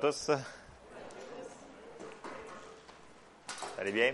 [0.00, 0.30] Tous.
[3.78, 4.12] Allez bien?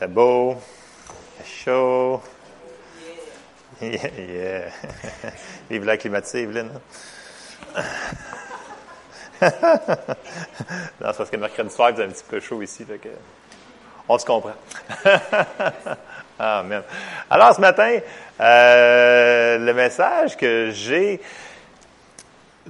[0.00, 0.56] Il beau,
[1.44, 2.22] chaud?
[3.82, 4.70] Yeah, yeah.
[5.70, 6.70] Vive la climatisée, Evelyne.
[6.70, 6.80] non,
[9.40, 12.84] c'est parce que mercredi soir, vous avez un petit peu chaud ici.
[12.84, 13.00] Fait
[14.08, 14.54] on se comprend.
[16.38, 16.82] Amen.
[17.28, 17.98] Alors, ce matin,
[18.40, 21.20] euh, le message que j'ai,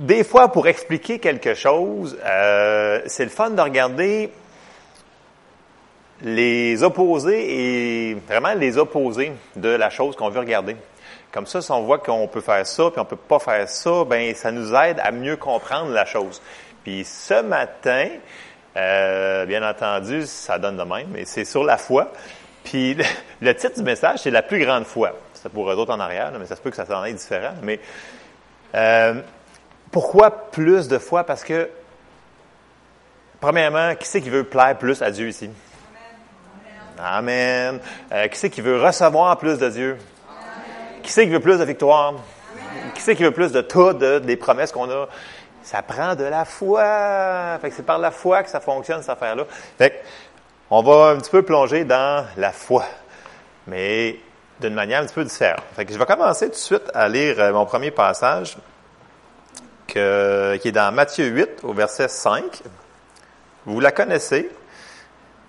[0.01, 4.33] des fois, pour expliquer quelque chose, euh, c'est le fun de regarder
[6.23, 10.77] les opposés et vraiment les opposés de la chose qu'on veut regarder.
[11.33, 14.05] Comme ça, si on voit qu'on peut faire ça, puis on peut pas faire ça,
[14.05, 16.41] ben ça nous aide à mieux comprendre la chose.
[16.83, 18.09] Puis ce matin,
[18.79, 22.11] euh, bien entendu, ça donne de même, mais c'est sur la foi.
[22.65, 22.97] Puis
[23.43, 25.13] le, titre du message, c'est la plus grande foi.
[25.35, 27.55] C'est pour eux autres en arrière, mais ça se peut que ça s'en ait différent.
[27.63, 27.81] Mais
[28.75, 29.21] euh,
[29.91, 31.25] pourquoi plus de foi?
[31.25, 31.69] Parce que,
[33.41, 35.51] premièrement, qui c'est qui veut plaire plus à Dieu ici?
[36.99, 37.81] Amen.
[38.13, 39.99] Euh, qui c'est qui veut recevoir plus de Dieu?
[41.03, 42.15] Qui c'est qui veut plus de victoire?
[42.95, 45.09] Qui c'est qui veut plus de tout, des promesses qu'on a?
[45.63, 47.59] Ça prend de la foi.
[47.61, 49.45] Fait que c'est par la foi que ça fonctionne, cette affaire-là.
[49.79, 49.97] Fait que,
[50.71, 52.85] on va un petit peu plonger dans la foi,
[53.67, 54.19] mais
[54.61, 55.63] d'une manière un petit peu différente.
[55.75, 58.57] Fait que je vais commencer tout de suite à lire euh, mon premier passage,
[59.91, 62.63] que, qui est dans Matthieu 8, au verset 5.
[63.67, 64.51] Vous la connaissez.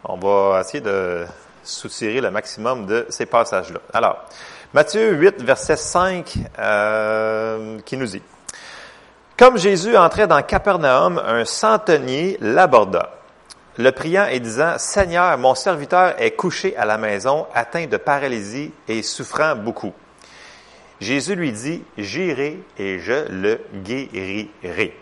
[0.04, 1.26] On va essayer de
[1.64, 3.80] soutirer le maximum de ces passages-là.
[3.94, 4.26] Alors,
[4.74, 8.22] Matthieu 8, verset 5, euh, qui nous dit,
[9.38, 13.12] Comme Jésus entrait dans Capernaum, un centenier l'aborda,
[13.78, 18.72] le priant et disant, Seigneur, mon serviteur est couché à la maison, atteint de paralysie
[18.88, 19.94] et souffrant beaucoup.
[21.02, 24.96] Jésus lui dit, J'irai et je le guérirai.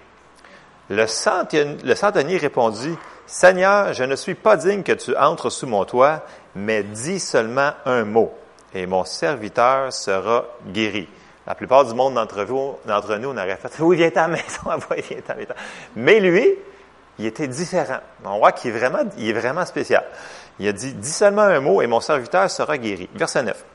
[0.90, 2.98] Le centenier, répondit,
[3.28, 6.24] Seigneur, je ne suis pas digne que tu entres sous mon toit,
[6.56, 8.34] mais dis seulement un mot,
[8.74, 11.08] et mon serviteur sera guéri.
[11.46, 14.28] La plupart du monde d'entre vous, d'entre nous, on aurait fait, oui, viens à la
[14.30, 14.62] maison,
[15.10, 15.54] viens à.
[15.96, 16.48] Mais lui,
[17.20, 18.00] il était différent.
[18.24, 20.06] On voit qu'il est vraiment, il est vraiment spécial.
[20.60, 23.10] Il a dit, dis seulement un mot et mon serviteur sera guéri.
[23.14, 23.66] Verset 9.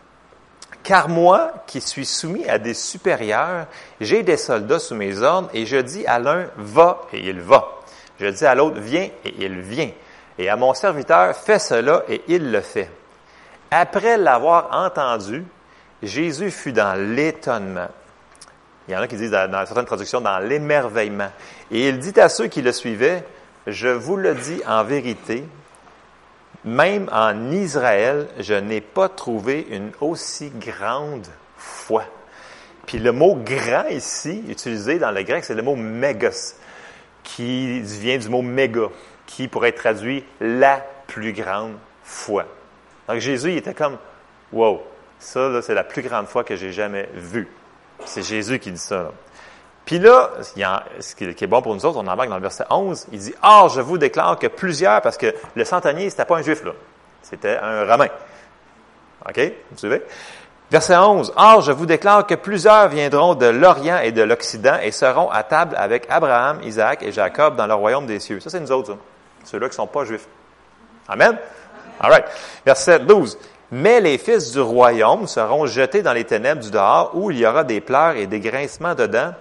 [0.84, 3.66] Car moi, qui suis soumis à des supérieurs,
[4.00, 7.80] j'ai des soldats sous mes ordres, et je dis à l'un, va, et il va.
[8.20, 9.90] Je dis à l'autre, viens, et il vient.
[10.38, 12.90] Et à mon serviteur, fais cela, et il le fait.
[13.70, 15.44] Après l'avoir entendu,
[16.02, 17.88] Jésus fut dans l'étonnement.
[18.86, 21.30] Il y en a qui disent dans certaines traductions dans l'émerveillement.
[21.70, 23.24] Et il dit à ceux qui le suivaient,
[23.66, 25.44] je vous le dis en vérité,
[26.64, 31.26] même en Israël, je n'ai pas trouvé une aussi grande
[31.56, 32.04] foi.
[32.86, 36.56] Puis le mot grand ici, utilisé dans le grec, c'est le mot mégos,
[37.22, 38.88] qui vient du mot méga,
[39.26, 42.46] qui pourrait être traduit la plus grande foi.
[43.08, 43.98] Donc Jésus, il était comme,
[44.52, 44.82] wow,
[45.18, 47.48] ça, c'est la plus grande foi que j'ai jamais vue.
[48.04, 49.12] C'est Jésus qui dit ça.
[49.84, 53.06] Puis là, ce qui est bon pour nous autres, on embarque dans le verset 11,
[53.12, 56.42] il dit, Or, je vous déclare que plusieurs, parce que le centenier, c'était pas un
[56.42, 56.72] juif, là.
[57.22, 58.08] C'était un romain.
[59.28, 59.52] OK?
[59.70, 60.02] Vous suivez?
[60.70, 61.32] Verset 11.
[61.36, 65.42] Or, je vous déclare que plusieurs viendront de l'Orient et de l'Occident et seront à
[65.42, 68.40] table avec Abraham, Isaac et Jacob dans le royaume des cieux.
[68.40, 68.98] Ça, c'est nous autres, ça.
[69.44, 70.26] Ceux-là qui ne sont pas juifs.
[71.08, 71.36] Amen?
[72.00, 72.24] All right.
[72.64, 73.38] Verset 12.
[73.70, 77.46] Mais les fils du royaume seront jetés dans les ténèbres du dehors où il y
[77.46, 79.32] aura des pleurs et des grincements dedans.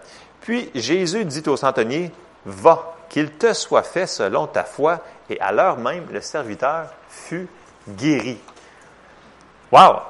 [0.43, 2.11] Puis Jésus dit au centenier,
[2.45, 4.99] va, qu'il te soit fait selon ta foi.
[5.29, 7.47] Et à l'heure même, le serviteur fut
[7.87, 8.37] guéri.
[9.71, 10.01] Wow!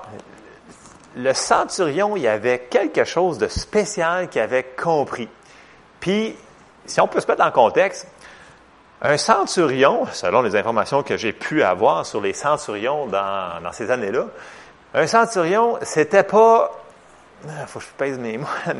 [1.16, 5.29] Le centurion, il y avait quelque chose de spécial qu'il avait compris.
[5.99, 6.35] Puis,
[6.85, 8.07] si on peut se mettre en contexte,
[9.03, 13.91] un centurion, selon les informations que j'ai pu avoir sur les centurions dans, dans ces
[13.91, 14.25] années-là,
[14.95, 16.71] un centurion, c'était pas,
[17.48, 18.48] ah, faut que je pèse mes mots,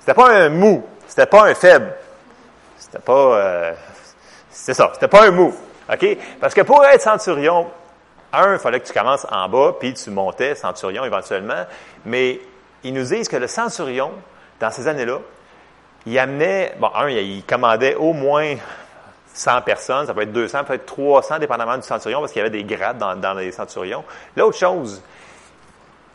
[0.00, 1.94] c'était pas un mou, c'était pas un faible,
[2.76, 3.72] c'était pas, euh,
[4.50, 5.54] c'est ça, c'était pas un mou,
[5.90, 6.18] ok?
[6.40, 7.70] Parce que pour être centurion,
[8.32, 11.64] un, il fallait que tu commences en bas, puis tu montais centurion éventuellement,
[12.04, 12.40] mais
[12.82, 14.12] ils nous disent que le centurion,
[14.60, 15.18] dans ces années-là,
[16.06, 18.56] il amenait, bon, un, il commandait au moins
[19.32, 22.40] 100 personnes, ça peut être 200, ça peut être 300, dépendamment du centurion, parce qu'il
[22.40, 24.04] y avait des grades dans, les centurions.
[24.36, 25.02] L'autre chose,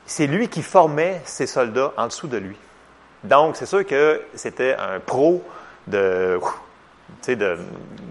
[0.09, 2.57] c'est lui qui formait ses soldats en dessous de lui.
[3.23, 5.43] Donc, c'est sûr que c'était un pro
[5.85, 6.39] de...
[6.41, 7.57] Tu sais, de,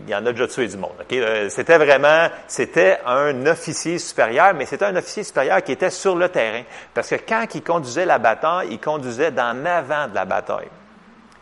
[0.06, 0.92] il y en a déjà tué du monde.
[1.12, 6.14] Euh, c'était vraiment, c'était un officier supérieur, mais c'était un officier supérieur qui était sur
[6.14, 6.62] le terrain.
[6.94, 10.68] Parce que quand il conduisait la bataille, il conduisait dans l'avant de la bataille.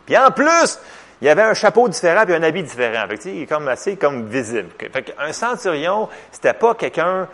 [0.07, 0.79] Puis en plus,
[1.21, 3.07] il avait un chapeau différent et un habit différent.
[3.09, 4.71] Fait il est comme assez comme visible.
[4.79, 7.29] Fait un centurion, c'était pas quelqu'un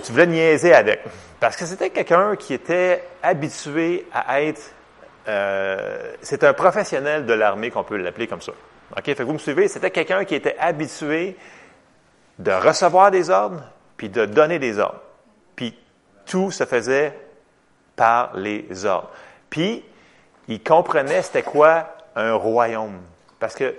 [0.00, 1.00] que tu voulais niaiser avec.
[1.40, 4.72] Parce que c'était quelqu'un qui était habitué à être...
[5.28, 8.52] Euh, c'est un professionnel de l'armée, qu'on peut l'appeler comme ça.
[8.96, 9.04] OK?
[9.04, 9.68] Fait que vous me suivez?
[9.68, 11.36] C'était quelqu'un qui était habitué
[12.38, 13.62] de recevoir des ordres,
[13.96, 15.00] puis de donner des ordres.
[15.56, 15.78] Puis
[16.26, 17.16] tout se faisait
[17.96, 19.10] par les ordres.
[19.48, 19.84] Puis,
[20.48, 23.00] il comprenait c'était quoi un royaume.
[23.38, 23.74] Parce que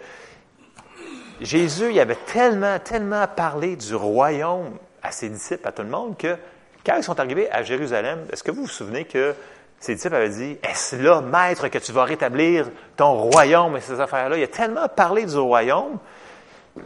[1.41, 6.17] Jésus, il avait tellement, tellement parlé du royaume à ses disciples, à tout le monde,
[6.17, 6.37] que
[6.85, 9.35] quand ils sont arrivés à Jérusalem, est-ce que vous vous souvenez que
[9.79, 13.99] ses disciples avaient dit, est-ce là, maître, que tu vas rétablir ton royaume et ces
[13.99, 14.37] affaires-là?
[14.37, 15.97] Il a tellement parlé du royaume,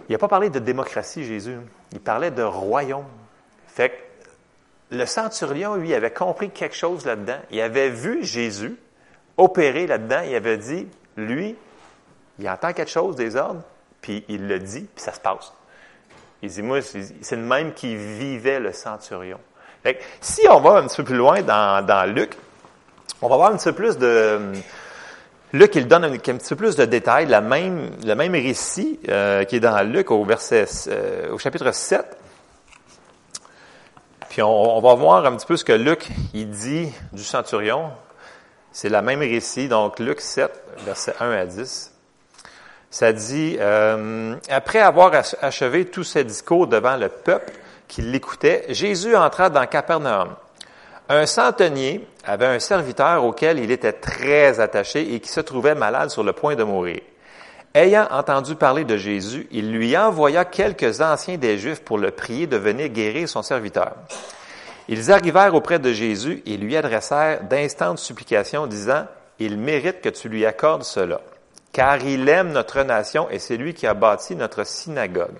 [0.07, 1.57] il n'a pas parlé de démocratie, Jésus.
[1.91, 3.07] Il parlait de royaume.
[3.67, 7.39] Fait que le centurion, lui, avait compris quelque chose là-dedans.
[7.51, 8.75] Il avait vu Jésus
[9.37, 10.21] opérer là-dedans.
[10.27, 10.87] Il avait dit,
[11.17, 11.55] lui,
[12.37, 13.61] il entend quelque chose des ordres,
[14.01, 15.53] puis il le dit, puis ça se passe.
[16.41, 16.63] Il dit,
[17.21, 19.39] c'est le même qui vivait le centurion.
[20.21, 22.37] si on va un petit peu plus loin dans, Luc,
[23.21, 24.53] on va voir un petit peu plus de...
[25.51, 29.55] Luc, il donne un, petit peu plus de détails, même, le même récit euh, qui
[29.55, 32.05] est dans Luc au verset, euh, au chapitre 7.
[34.29, 37.89] Puis on, va voir un petit peu ce que Luc, il dit du centurion.
[38.71, 40.51] C'est la même récit, donc Luc 7,
[40.85, 41.98] verset 1 à 10.
[42.91, 47.53] Ça dit, euh, après avoir achevé tous ses discours devant le peuple
[47.87, 50.29] qui l'écoutait, Jésus entra dans Capernaum.
[51.07, 56.09] Un centenier avait un serviteur auquel il était très attaché et qui se trouvait malade
[56.09, 56.99] sur le point de mourir.
[57.75, 62.47] Ayant entendu parler de Jésus, il lui envoya quelques anciens des Juifs pour le prier
[62.47, 63.93] de venir guérir son serviteur.
[64.87, 69.05] Ils arrivèrent auprès de Jésus et lui adressèrent d'instantes supplications, disant,
[69.37, 71.21] Il mérite que tu lui accordes cela
[71.71, 75.37] car il aime notre nation et c'est lui qui a bâti notre synagogue.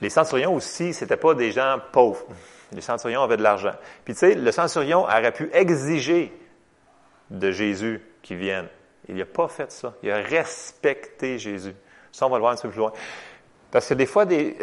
[0.00, 2.24] Les centurions aussi, c'était pas des gens pauvres.
[2.72, 3.72] Les centurions avaient de l'argent.
[4.04, 6.32] Puis tu sais, le centurion aurait pu exiger
[7.30, 8.66] de Jésus qu'il vienne.
[9.08, 9.94] Il n'a pas fait ça.
[10.02, 11.74] Il a respecté Jésus.
[12.10, 12.92] Ça, on va le voir un peu plus loin.
[13.70, 14.56] Parce que des fois, des...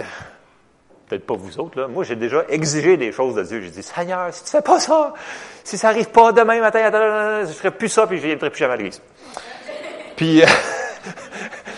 [1.07, 3.61] peut-être pas vous autres, là, moi j'ai déjà exigé des choses de Dieu.
[3.61, 5.13] J'ai dit, Seigneur, si tu fais pas ça,
[5.63, 8.73] si ça arrive pas demain matin, je ferai plus ça, puis je viendrai plus jamais
[8.73, 9.01] à l'église.
[10.15, 10.43] Puis,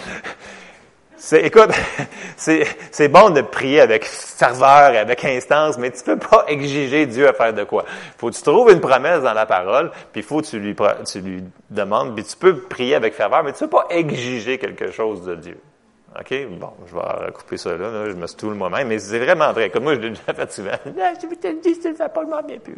[1.34, 1.70] écoute,
[2.38, 7.28] c'est, c'est bon de prier avec ferveur avec instance, mais tu peux pas exiger Dieu
[7.28, 7.86] à faire de quoi.
[8.18, 10.76] Faut que tu trouves une promesse dans la parole, puis il faut que tu lui,
[11.06, 14.92] tu lui demandes, puis tu peux prier avec ferveur, mais tu peux pas exiger quelque
[14.92, 15.58] chose de Dieu.
[16.20, 16.34] OK?
[16.60, 19.70] Bon, je vais couper ça là, je me stoule moi-même, mais c'est vraiment vrai.
[19.70, 20.72] Comme moi, je l'ai déjà fait souvent.
[21.02, 22.76] Ah, je te le dis, tu le fais pas, je m'en viens plus.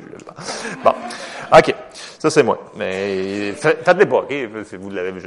[0.84, 0.94] Bon.
[1.52, 1.76] OK.
[2.20, 2.60] Ça, c'est moi.
[2.76, 4.34] Mais faites-les pas, OK?
[4.66, 5.22] Si vous l'avez vu,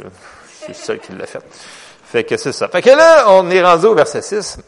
[0.64, 1.40] c'est seul qui l'a fait.
[2.04, 2.68] Fait que c'est ça.
[2.68, 4.58] Fait que là, on est rendu au verset 6.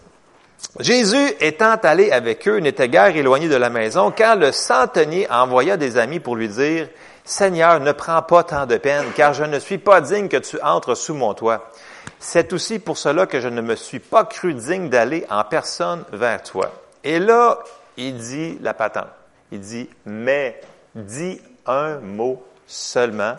[0.80, 5.76] Jésus étant allé avec eux n'était guère éloigné de la maison quand le centenier envoya
[5.76, 6.88] des amis pour lui dire,
[7.24, 10.60] Seigneur, ne prends pas tant de peine, car je ne suis pas digne que tu
[10.62, 11.70] entres sous mon toit.
[12.18, 16.04] C'est aussi pour cela que je ne me suis pas cru digne d'aller en personne
[16.12, 16.72] vers toi.
[17.04, 17.58] Et là,
[17.96, 19.08] il dit la patente.
[19.52, 20.60] Il dit, mais
[20.94, 23.36] dis un mot seulement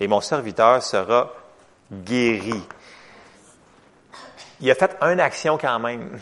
[0.00, 1.32] et mon serviteur sera
[1.92, 2.62] guéri.
[4.60, 6.18] Il a fait une action quand même.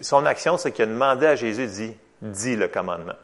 [0.00, 3.14] Son action, c'est qu'il a demandé à Jésus, dit, dis le commandement.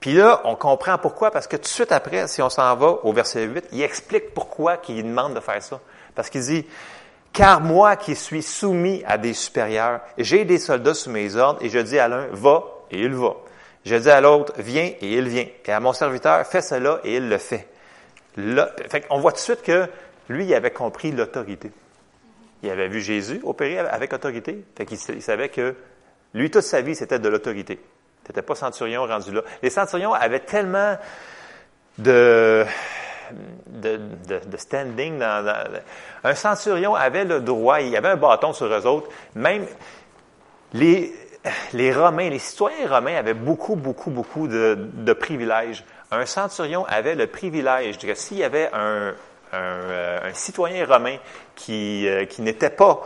[0.00, 2.98] Puis là, on comprend pourquoi, parce que tout de suite après, si on s'en va
[3.02, 5.78] au verset 8, il explique pourquoi il demande de faire ça.
[6.14, 6.66] Parce qu'il dit,
[7.32, 11.68] car moi qui suis soumis à des supérieurs, j'ai des soldats sous mes ordres, et
[11.68, 13.36] je dis à l'un, va, et il va.
[13.84, 15.46] Je dis à l'autre, viens, et il vient.
[15.64, 17.68] Et à mon serviteur, fais cela, et il le fait.
[18.36, 19.88] Là, fait on voit tout de suite que
[20.30, 21.72] lui, il avait compris l'autorité.
[22.62, 24.64] Il avait vu Jésus opérer avec autorité.
[24.76, 25.74] Fait il savait que
[26.34, 27.80] lui, toute sa vie, c'était de l'autorité.
[28.24, 29.42] C'était pas centurion rendu là.
[29.60, 30.96] Les centurions avaient tellement
[31.98, 32.64] de,
[33.66, 35.18] de, standing.
[35.18, 35.64] Dans,
[36.22, 39.08] un centurion avait le droit, il avait un bâton sur eux autres.
[39.34, 39.66] Même
[40.74, 41.12] les,
[41.92, 45.84] Romains, les citoyens romains avaient beaucoup, beaucoup, beaucoup de, de privilèges.
[46.12, 49.14] Un centurion avait le privilège, que s'il y avait un,
[49.52, 51.16] un, euh, un, citoyen romain
[51.54, 53.02] qui, euh, qui n'était pas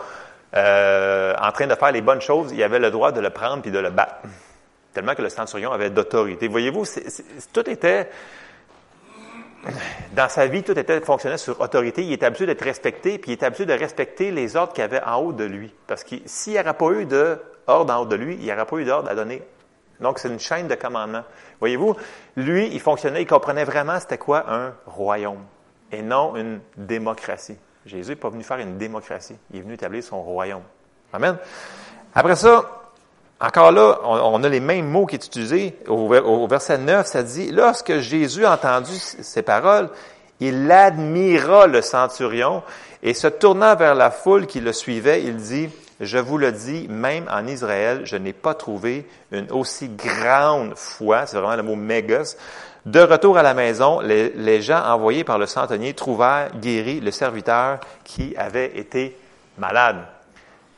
[0.57, 3.63] euh, en train de faire les bonnes choses, il avait le droit de le prendre
[3.63, 4.17] puis de le battre.
[4.93, 6.47] Tellement que le centurion avait d'autorité.
[6.47, 6.85] Voyez-vous,
[7.53, 8.09] tout était
[10.13, 12.05] dans sa vie, tout était fonctionnait sur autorité.
[12.05, 15.03] Il était habitué d'être respecté, puis il était habitué de respecter les ordres qu'il avait
[15.03, 15.75] en haut de lui.
[15.89, 18.67] Parce que s'il n'y aurait pas eu d'ordre en haut de lui, il n'y aurait
[18.67, 19.43] pas eu d'ordre à donner.
[20.01, 21.25] Donc, c'est une chaîne de commandements.
[21.59, 21.97] Voyez-vous,
[22.37, 25.43] lui, il fonctionnait, il comprenait vraiment c'était quoi un royaume
[25.95, 27.57] et non une démocratie.
[27.87, 29.37] Jésus n'est pas venu faire une démocratie.
[29.53, 30.63] Il est venu établir son royaume.
[31.13, 31.37] Amen.
[32.15, 32.85] Après ça,
[33.41, 35.77] encore là, on, a les mêmes mots qui sont utilisés.
[35.89, 39.91] Au, verset 9, ça dit, lorsque Jésus a entendu ces paroles,
[40.41, 42.63] il admira le centurion
[43.03, 45.69] et se tournant vers la foule qui le suivait, il dit,
[46.05, 51.27] je vous le dis, même en Israël, je n'ai pas trouvé une aussi grande foi,
[51.27, 52.37] c'est vraiment le mot mégas.
[52.87, 57.81] De retour à la maison, les, gens envoyés par le centenier trouvèrent guéri le serviteur
[58.05, 59.17] qui avait été
[59.57, 60.05] malade.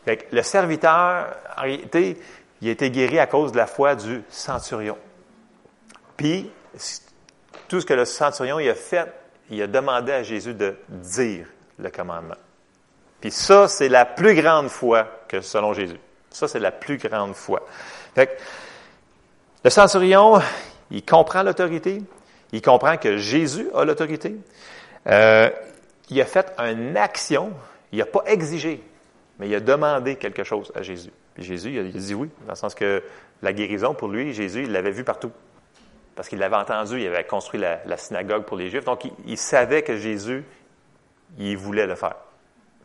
[0.06, 2.16] Le serviteur, en réalité,
[2.62, 4.96] il a été guéri à cause de la foi du centurion.
[6.16, 6.48] Puis,
[7.68, 9.12] tout ce que le centurion il a fait,
[9.50, 11.46] il a demandé à Jésus de dire
[11.78, 12.36] le commandement.
[13.20, 15.98] Puis ça, c'est la plus grande foi que selon Jésus.
[16.30, 17.66] Ça, c'est la plus grande foi.
[18.14, 18.32] Fait que,
[19.64, 20.40] le centurion,
[20.90, 22.02] il comprend l'autorité,
[22.52, 24.36] il comprend que Jésus a l'autorité.
[25.06, 25.50] Euh,
[26.10, 27.52] il a fait une action,
[27.92, 28.82] il n'a pas exigé,
[29.38, 31.10] mais il a demandé quelque chose à Jésus.
[31.38, 33.02] Jésus, il a, dit oui, dans le sens que
[33.42, 35.32] la guérison, pour lui, Jésus, il l'avait vu partout.
[36.14, 38.84] Parce qu'il l'avait entendu, il avait construit la, synagogue pour les Juifs.
[38.84, 40.44] Donc, il, savait que Jésus,
[41.38, 42.16] il voulait le faire.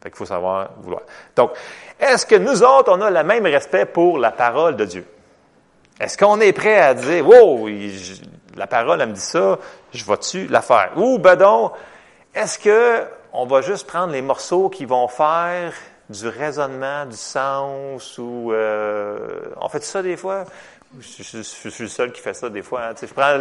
[0.01, 1.03] Fait qu'il faut savoir vouloir.
[1.35, 1.51] Donc,
[1.99, 5.05] est-ce que nous autres, on a le même respect pour la parole de Dieu?
[5.99, 7.69] Est-ce qu'on est prêt à dire, wow,
[8.57, 9.59] la parole, elle me dit ça,
[9.93, 10.91] je vais-tu la faire?
[10.95, 11.73] Ou, ben donc,
[12.33, 15.73] est-ce que on va juste prendre les morceaux qui vont faire
[16.09, 20.45] du raisonnement, du sens, ou euh, on fait ça des fois?
[20.99, 22.81] Je, suis le seul qui fait ça des fois.
[22.89, 22.93] Hein.
[23.01, 23.37] je prends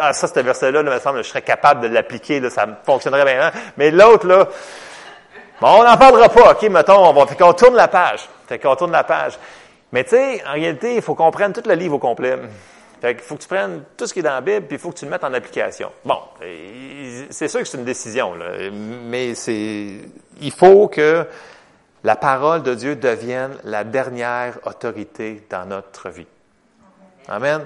[0.00, 3.24] ah ça, ce verset-là, il me semble, je serais capable de l'appliquer, là, ça fonctionnerait
[3.24, 3.46] bien.
[3.46, 3.52] Hein.
[3.76, 4.48] Mais l'autre, là,
[5.66, 8.28] on n'en parlera pas, ok, mettons, on va, fait qu'on tourne la page.
[8.46, 9.38] Fait qu'on tourne la page.
[9.92, 12.38] Mais tu sais, en réalité, il faut qu'on prenne tout le livre au complet.
[13.00, 14.80] Fait qu'il faut que tu prennes tout ce qui est dans la Bible, puis il
[14.80, 15.90] faut que tu le mettes en application.
[16.04, 16.18] Bon,
[17.30, 18.32] c'est sûr que c'est une décision,
[19.08, 20.00] mais c'est,
[20.40, 21.26] il faut que
[22.02, 26.26] la parole de Dieu devienne la dernière autorité dans notre vie.
[27.28, 27.64] Amen.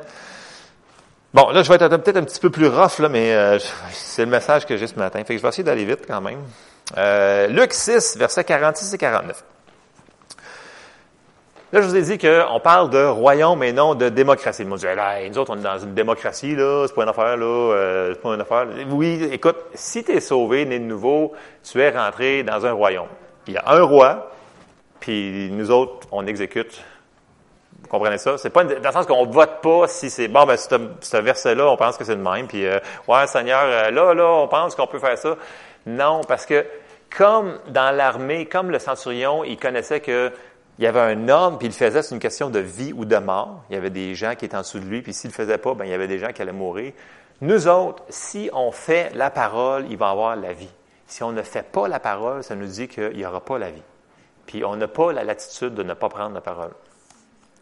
[1.35, 3.59] Bon, là, je vais être peut-être un petit peu plus rough, mais euh,
[3.91, 5.19] c'est le message que j'ai ce matin.
[5.25, 6.41] Fait que je vais essayer d'aller vite quand même.
[6.97, 9.45] Euh, Luc 6, versets 46 et 49.
[11.71, 14.63] Là, je vous ai dit qu'on parle de royaume et non de démocratie.
[14.63, 14.87] Ils m'ont dit,
[15.31, 18.23] nous autres, on est dans une démocratie, là, c'est pas une affaire, là, euh, c'est
[18.23, 18.67] pas une affaire.
[18.91, 23.09] Oui, écoute, si tu es sauvé, né de nouveau, tu es rentré dans un royaume.
[23.47, 24.31] Il y a un roi,
[24.99, 26.83] puis nous autres, on exécute
[27.81, 28.37] vous comprenez ça?
[28.37, 31.77] C'est pas dans le sens qu'on vote pas si c'est bon, ben ce, verset-là, on
[31.77, 32.47] pense que c'est le même.
[32.47, 35.37] Puis euh, ouais, Seigneur, là, là, on pense qu'on peut faire ça.
[35.87, 36.65] Non, parce que
[37.17, 40.33] comme dans l'armée, comme le centurion, il connaissait que
[40.79, 43.17] il y avait un homme, puis il faisait, c'est une question de vie ou de
[43.17, 43.65] mort.
[43.69, 45.59] Il y avait des gens qui étaient en dessous de lui, puis s'il ne faisait
[45.59, 46.93] pas, ben, il y avait des gens qui allaient mourir.
[47.41, 50.71] Nous autres, si on fait la parole, il va avoir la vie.
[51.07, 53.71] Si on ne fait pas la parole, ça nous dit qu'il n'y aura pas la
[53.71, 53.83] vie.
[54.47, 56.71] Puis on n'a pas la latitude de ne pas prendre la parole.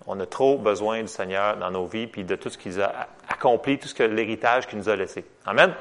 [0.06, 3.08] On a trop besoin du Seigneur dans nos vies, puis de tout ce qu'il a
[3.28, 5.24] accompli, tout ce que l'héritage qu'il nous a laissé.
[5.46, 5.74] Amen?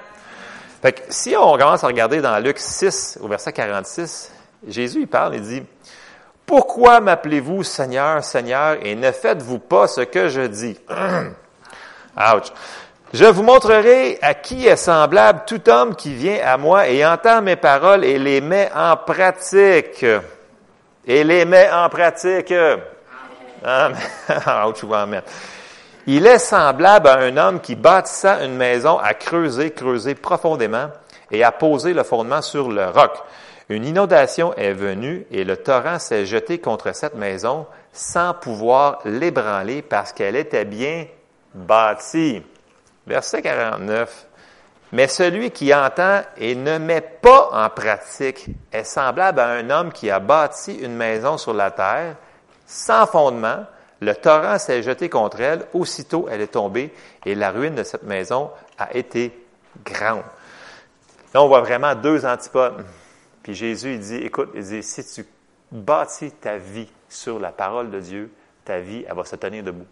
[0.85, 4.31] Fait que si on commence à regarder dans Luc 6, au verset 46,
[4.67, 5.63] Jésus, il parle, il dit,
[6.45, 10.77] Pourquoi m'appelez-vous Seigneur, Seigneur, et ne faites-vous pas ce que je dis?
[12.15, 12.53] Ouch.
[13.11, 17.41] Je vous montrerai à qui est semblable tout homme qui vient à moi et entend
[17.41, 20.05] mes paroles et les met en pratique.
[21.07, 22.53] Et les met en pratique.
[26.07, 30.89] Il est semblable à un homme qui bâtissa une maison à creuser, creuser profondément
[31.31, 33.11] et à poser le fondement sur le roc.
[33.69, 39.81] Une inondation est venue et le torrent s'est jeté contre cette maison sans pouvoir l'ébranler
[39.81, 41.07] parce qu'elle était bien
[41.55, 42.43] bâtie.
[43.07, 44.27] Verset 49.
[44.91, 49.91] Mais celui qui entend et ne met pas en pratique est semblable à un homme
[49.91, 52.15] qui a bâti une maison sur la terre
[52.67, 53.65] sans fondement,
[54.01, 56.93] le torrent s'est jeté contre elle, aussitôt elle est tombée,
[57.25, 59.31] et la ruine de cette maison a été
[59.85, 60.23] grande.
[61.33, 62.85] Là, on voit vraiment deux antipodes.
[63.43, 65.25] Puis Jésus, il dit, écoute, il dit, si tu
[65.71, 68.31] bâtis ta vie sur la parole de Dieu,
[68.63, 69.85] ta vie, elle va se tenir debout.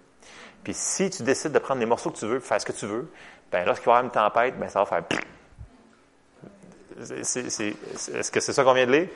[0.63, 2.85] Puis si tu décides de prendre les morceaux que tu veux, faire ce que tu
[2.85, 3.11] veux,
[3.51, 5.03] ben lorsqu'il va y avoir une tempête, ben ça va faire...
[6.99, 9.07] Est-ce que c'est ça qu'on vient de lire?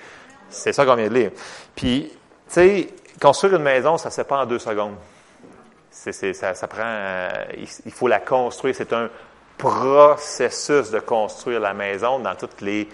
[0.49, 1.31] C'est ça qu'on vient de lire.
[1.75, 2.17] Puis, tu
[2.47, 4.95] sais, Construire une maison, ça ne se fait pas en deux secondes.
[5.91, 7.29] ça, prend, euh,
[7.85, 8.75] il, faut la construire.
[8.75, 9.09] C'est un
[9.57, 12.87] processus de construire la maison dans toutes les,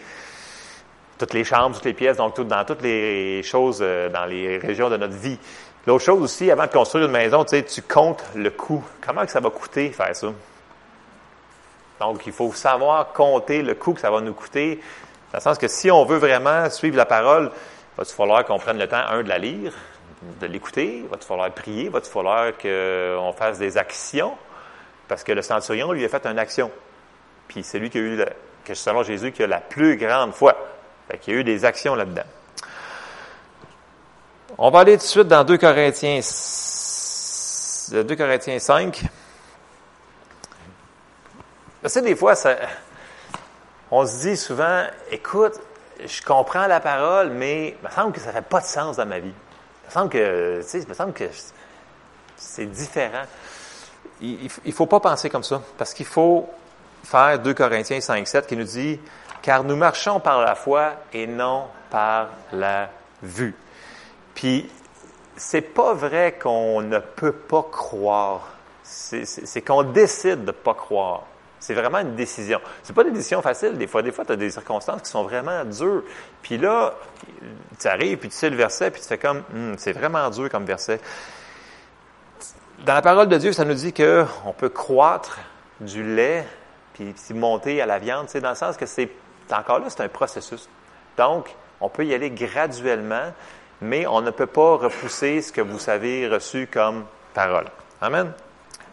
[1.17, 4.89] toutes les chambres, toutes les pièces, donc dans toutes les choses, euh, dans les régions
[4.89, 5.37] de notre vie.
[5.85, 8.83] L'autre chose aussi, avant de construire une maison, tu, sais, tu comptes le coût.
[9.05, 10.27] Comment ça va coûter faire ça?
[11.99, 14.79] Donc, il faut savoir compter le coût que ça va nous coûter.
[15.33, 18.59] Dans le sens que si on veut vraiment suivre la parole, il va falloir qu'on
[18.59, 19.73] prenne le temps, un, de la lire,
[20.39, 24.35] de l'écouter, il va falloir prier, il va falloir qu'on fasse des actions,
[25.07, 26.71] parce que le centurion, lui, a fait une action.
[27.47, 28.25] Puis c'est lui qui a eu,
[28.63, 30.55] que selon Jésus, qui a la plus grande foi.
[31.09, 32.23] Fait y a eu des actions là-dedans.
[34.57, 36.19] On va aller tout de suite dans 2 Corinthiens,
[37.91, 39.01] 2 Corinthiens 5.
[41.83, 42.33] Tu sais, des fois,
[43.91, 45.59] on se dit souvent, écoute,
[46.05, 49.05] je comprends la parole, mais il me semble que ça fait pas de sens dans
[49.05, 49.33] ma vie.
[49.93, 51.25] Semble que, il me semble que
[52.35, 53.25] c'est différent.
[54.21, 56.49] Il ne faut pas penser comme ça, parce qu'il faut
[57.03, 58.99] faire 2 Corinthiens 5, 7 qui nous dit,
[59.43, 62.89] car nous marchons par la foi et non par la
[63.21, 63.55] vue.
[64.33, 64.67] Puis,
[65.35, 68.47] c'est pas vrai qu'on ne peut pas croire.
[68.81, 71.27] C'est qu'on décide de pas croire.
[71.63, 72.59] C'est vraiment une décision.
[72.83, 73.77] C'est pas des décisions faciles.
[73.77, 76.03] Des fois, des fois, tu as des circonstances qui sont vraiment dures.
[76.41, 76.93] Puis là,
[77.79, 80.49] tu arrives, puis tu sais le verset, puis tu fais comme, hum, c'est vraiment dur
[80.49, 80.99] comme verset.
[82.85, 85.39] Dans la parole de Dieu, ça nous dit qu'on peut croître
[85.79, 86.45] du lait,
[86.95, 88.27] puis, monter à la viande.
[88.27, 89.09] C'est dans le sens que c'est,
[89.49, 90.67] encore là, c'est un processus.
[91.15, 93.31] Donc, on peut y aller graduellement,
[93.79, 97.67] mais on ne peut pas repousser ce que vous avez reçu comme parole.
[98.01, 98.33] Amen?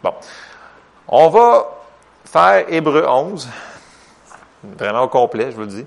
[0.01, 0.13] Bon.
[1.09, 1.80] On va
[2.31, 3.49] faire Hébreu 11,
[4.77, 5.85] vraiment au complet, je vous le dis.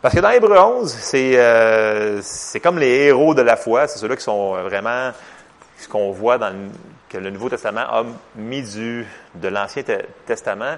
[0.00, 2.20] Parce que dans Hébreu 11, c'est euh,
[2.62, 5.12] comme les héros de la foi, c'est ceux-là qui sont vraiment
[5.78, 6.70] ce qu'on voit dans le,
[7.08, 8.04] que le Nouveau Testament a
[8.36, 9.82] mis du de l'Ancien
[10.26, 10.76] Testament.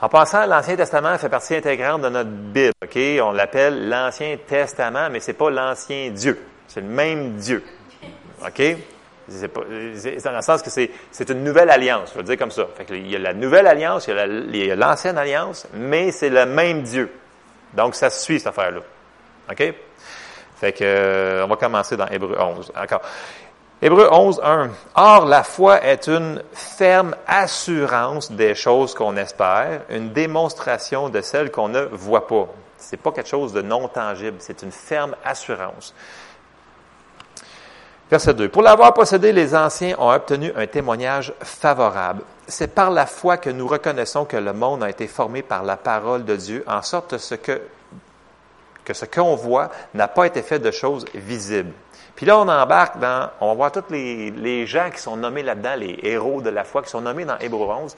[0.00, 2.72] En passant, l'Ancien Testament fait partie intégrante de notre Bible.
[2.82, 7.64] Ok, on l'appelle l'Ancien Testament, mais c'est pas l'Ancien Dieu, c'est le même Dieu.
[8.46, 8.62] Ok,
[9.28, 12.66] dans le sens que c'est une nouvelle alliance, je veux dire comme ça.
[12.76, 16.46] Fait il y a la nouvelle alliance, il y a l'ancienne alliance, mais c'est le
[16.46, 17.10] même Dieu.
[17.74, 18.80] Donc, ça suit, cette affaire-là.
[19.50, 19.74] OK?
[20.56, 22.72] Fait que, euh, on va commencer dans Hébreu 11.
[22.76, 23.02] Encore.
[23.80, 24.70] Hébreu 11, 1.
[24.96, 31.52] Or, la foi est une ferme assurance des choses qu'on espère, une démonstration de celles
[31.52, 32.48] qu'on ne voit pas.
[32.76, 35.94] C'est pas quelque chose de non tangible, c'est une ferme assurance.
[38.10, 38.48] Verset 2.
[38.48, 42.22] Pour l'avoir possédé, les anciens ont obtenu un témoignage favorable.
[42.46, 45.76] C'est par la foi que nous reconnaissons que le monde a été formé par la
[45.76, 47.60] parole de Dieu, en sorte que,
[48.82, 51.72] que ce qu'on voit n'a pas été fait de choses visibles.
[52.16, 55.42] Puis là, on embarque dans, on va voir tous les, les gens qui sont nommés
[55.42, 57.94] là-dedans, les héros de la foi, qui sont nommés dans Hébreu 11.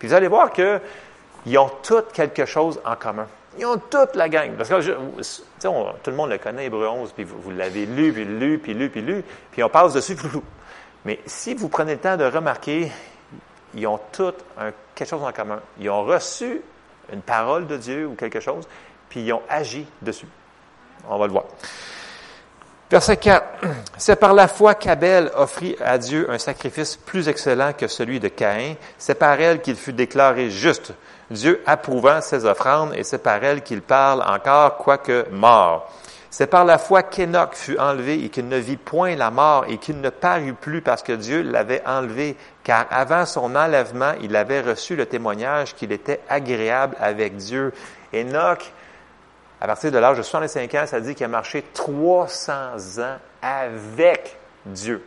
[0.00, 3.28] Puis vous allez voir qu'ils ont tous quelque chose en commun.
[3.58, 4.52] Ils ont toute la gang.
[4.56, 8.58] Parce que tout le monde le connaît, Hébreu 11, puis vous, l'avez lu, puis lu,
[8.58, 10.16] puis lu, puis lu, puis on passe dessus,
[11.04, 12.90] Mais si vous prenez le temps de remarquer,
[13.74, 14.34] ils ont tous
[14.94, 15.60] quelque chose en commun.
[15.80, 16.60] Ils ont reçu
[17.12, 18.68] une parole de Dieu ou quelque chose,
[19.08, 20.28] puis ils ont agi dessus.
[21.08, 21.44] On va le voir.
[22.90, 23.46] Verset 4.
[23.96, 28.28] C'est par la foi qu'Abel offrit à Dieu un sacrifice plus excellent que celui de
[28.28, 28.74] Caïn.
[28.98, 30.92] C'est par elle qu'il fut déclaré juste
[31.32, 35.90] Dieu approuvant ses offrandes, et c'est par elle qu'il parle encore, quoique mort.
[36.30, 39.76] C'est par la foi qu'Enoch fut enlevé et qu'il ne vit point la mort et
[39.76, 44.62] qu'il ne parut plus parce que Dieu l'avait enlevé, car avant son enlèvement, il avait
[44.62, 47.74] reçu le témoignage qu'il était agréable avec Dieu.
[48.14, 48.72] Enoch,
[49.60, 52.52] à partir de l'âge de 65 ans, ça dit qu'il a marché 300
[53.00, 55.04] ans avec Dieu.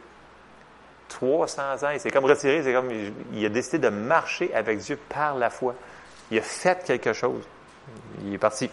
[1.09, 2.91] 300 ans, il s'est comme retiré, c'est comme
[3.33, 5.73] il a décidé de marcher avec Dieu par la foi.
[6.31, 7.43] Il a fait quelque chose.
[8.23, 8.69] Il est parti.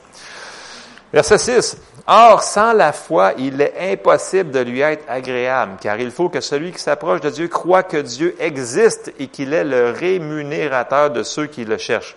[1.13, 1.77] Verset 6.
[2.07, 6.41] Or, sans la foi, il est impossible de lui être agréable, car il faut que
[6.41, 11.23] celui qui s'approche de Dieu croit que Dieu existe et qu'il est le rémunérateur de
[11.23, 12.17] ceux qui le cherchent.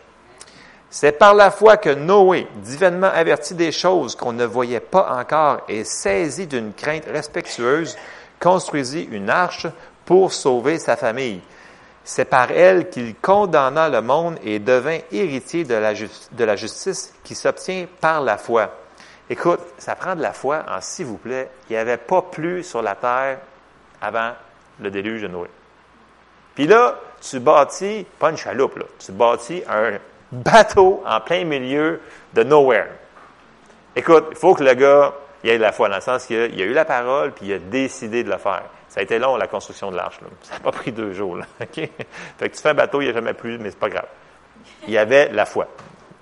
[0.89, 5.61] C'est par la foi que Noé, divinement averti des choses qu'on ne voyait pas encore
[5.67, 7.97] et saisi d'une crainte respectueuse,
[8.39, 9.67] construisit une arche
[10.05, 11.41] pour sauver sa famille.
[12.07, 17.87] C'est par elle qu'il condamna le monde et devint héritier de la, justice qui s'obtient
[17.99, 18.71] par la foi.
[19.27, 21.49] Écoute, ça prend de la foi en s'il vous plaît.
[21.67, 23.39] Il n'y avait pas plus sur la terre
[23.99, 24.33] avant
[24.79, 25.49] le déluge de Noé.
[26.53, 29.97] Puis là, tu bâtis, pas une chaloupe, là, tu bâtis un
[30.31, 32.01] bateau en plein milieu
[32.33, 32.87] de nowhere.
[33.95, 35.13] Écoute, il faut que le gars
[35.43, 37.53] ait de la foi, dans le sens qu'il a, a eu la parole, puis il
[37.53, 38.63] a décidé de le faire.
[38.95, 40.19] Ça a été long, la construction de l'arche.
[40.41, 41.35] Ça n'a pas pris deux jours.
[41.35, 41.45] Là.
[41.59, 41.89] Fait
[42.39, 44.07] que tu fais un bateau, il n'y a jamais plus, mais c'est pas grave.
[44.87, 45.67] Il y avait la foi.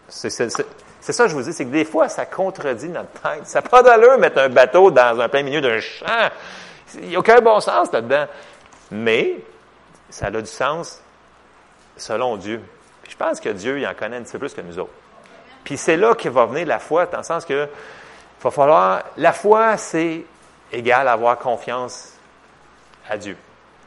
[0.07, 0.47] C'est ça
[1.23, 3.45] que je vous dis, c'est que des fois, ça contredit notre tête.
[3.45, 6.29] Ça n'a pas d'allure mettre un bateau dans un plein milieu d'un champ.
[6.95, 8.25] Il n'y a aucun bon sens là-dedans.
[8.89, 9.36] Mais,
[10.09, 10.99] ça a du sens
[11.95, 12.59] selon Dieu.
[13.07, 14.93] je pense que Dieu, il en connaît un petit peu plus que nous autres.
[15.63, 19.03] Puis c'est là que va venir la foi, dans le sens que il va falloir.
[19.17, 20.23] La foi, c'est
[20.71, 22.12] égal à avoir confiance
[23.09, 23.37] à Dieu.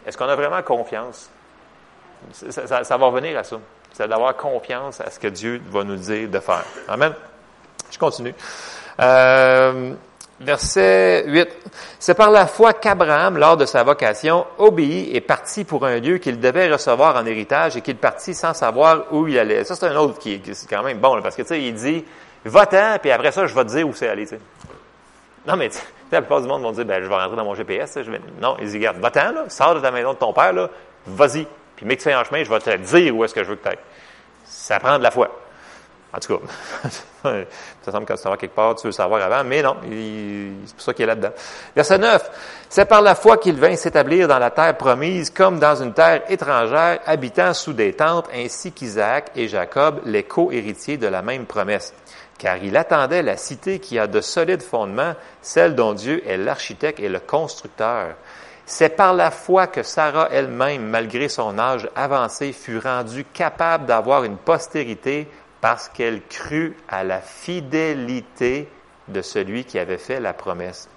[0.06, 1.30] Est-ce qu'on a vraiment confiance?
[2.32, 3.56] Ça, va revenir à ça.
[3.92, 6.64] C'est d'avoir confiance à ce que Dieu va nous dire de faire.
[6.88, 7.12] Amen.
[7.90, 8.34] Je continue.
[9.00, 9.94] Euh,
[10.40, 11.48] verset 8.
[11.98, 16.18] C'est par la foi qu'Abraham, lors de sa vocation, obéit et partit pour un lieu
[16.18, 19.64] qu'il devait recevoir en héritage et qu'il partit sans savoir où il allait.
[19.64, 22.04] Ça, c'est un autre qui, est quand même bon, parce que, tu sais, il dit,
[22.44, 24.36] va-t'en, puis après ça, je vais te dire où c'est aller, tu.
[25.46, 25.70] Non, mais,
[26.10, 28.20] la plupart du monde vont dire, ben, je vais rentrer dans mon GPS, je vais...
[28.40, 30.68] Non, il dit, regarde, va-t'en, là, sors de ta maison de ton père, là,
[31.06, 31.46] vas-y.
[31.76, 33.62] Puis, mec, tu en chemin, je vais te dire où est-ce que je veux que
[33.62, 33.78] tu ailles.
[34.44, 35.30] Ça prend de la foi.
[36.12, 36.88] En tout cas,
[37.82, 40.94] ça semble que tu quelque part, tu veux savoir avant, mais non, c'est pour ça
[40.94, 41.32] qu'il est là-dedans.
[41.74, 42.30] Verset 9.
[42.70, 46.22] C'est par la foi qu'il vint s'établir dans la terre promise comme dans une terre
[46.30, 51.92] étrangère, habitant sous des tentes, ainsi qu'Isaac et Jacob, les co-héritiers de la même promesse.
[52.38, 57.00] Car il attendait la cité qui a de solides fondements, celle dont Dieu est l'architecte
[57.00, 58.14] et le constructeur.
[58.66, 64.24] C'est par la foi que Sarah elle-même, malgré son âge avancé, fut rendue capable d'avoir
[64.24, 65.28] une postérité
[65.60, 68.68] parce qu'elle crut à la fidélité
[69.08, 70.88] de celui qui avait fait la promesse.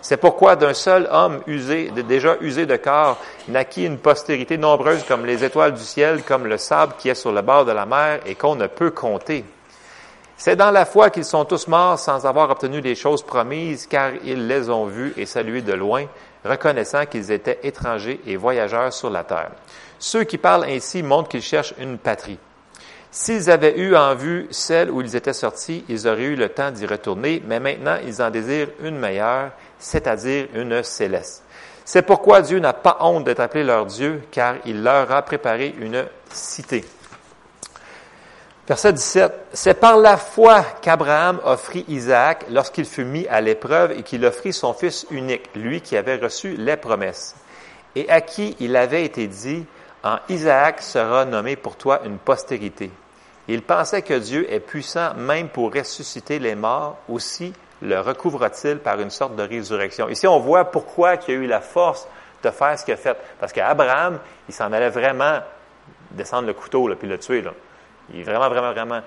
[0.00, 5.24] C'est pourquoi d'un seul homme usé, déjà usé de corps, naquit une postérité nombreuse comme
[5.24, 8.18] les étoiles du ciel, comme le sable qui est sur le bord de la mer
[8.26, 9.44] et qu'on ne peut compter.
[10.44, 14.10] C'est dans la foi qu'ils sont tous morts sans avoir obtenu les choses promises, car
[14.24, 16.06] ils les ont vues et saluées de loin,
[16.44, 19.52] reconnaissant qu'ils étaient étrangers et voyageurs sur la terre.
[20.00, 22.40] Ceux qui parlent ainsi montrent qu'ils cherchent une patrie.
[23.12, 26.72] S'ils avaient eu en vue celle où ils étaient sortis, ils auraient eu le temps
[26.72, 31.44] d'y retourner, mais maintenant ils en désirent une meilleure, c'est-à-dire une céleste.
[31.84, 35.72] C'est pourquoi Dieu n'a pas honte d'être appelé leur Dieu, car il leur a préparé
[35.78, 36.84] une cité.
[38.68, 39.32] Verset 17.
[39.52, 44.52] C'est par la foi qu'Abraham offrit Isaac lorsqu'il fut mis à l'épreuve et qu'il offrit
[44.52, 47.34] son fils unique, lui qui avait reçu les promesses,
[47.96, 49.66] et à qui il avait été dit,
[50.04, 52.92] en Isaac sera nommé pour toi une postérité.
[53.48, 59.00] Il pensait que Dieu est puissant même pour ressusciter les morts, aussi le recouvre-t-il par
[59.00, 60.08] une sorte de résurrection.
[60.08, 62.06] Ici, on voit pourquoi il a eu la force
[62.44, 63.16] de faire ce qu'il a fait.
[63.40, 65.40] Parce qu'Abraham, il s'en allait vraiment
[66.12, 67.42] descendre le couteau, puis le tuer.
[68.12, 69.00] Il est vraiment, vraiment, vraiment.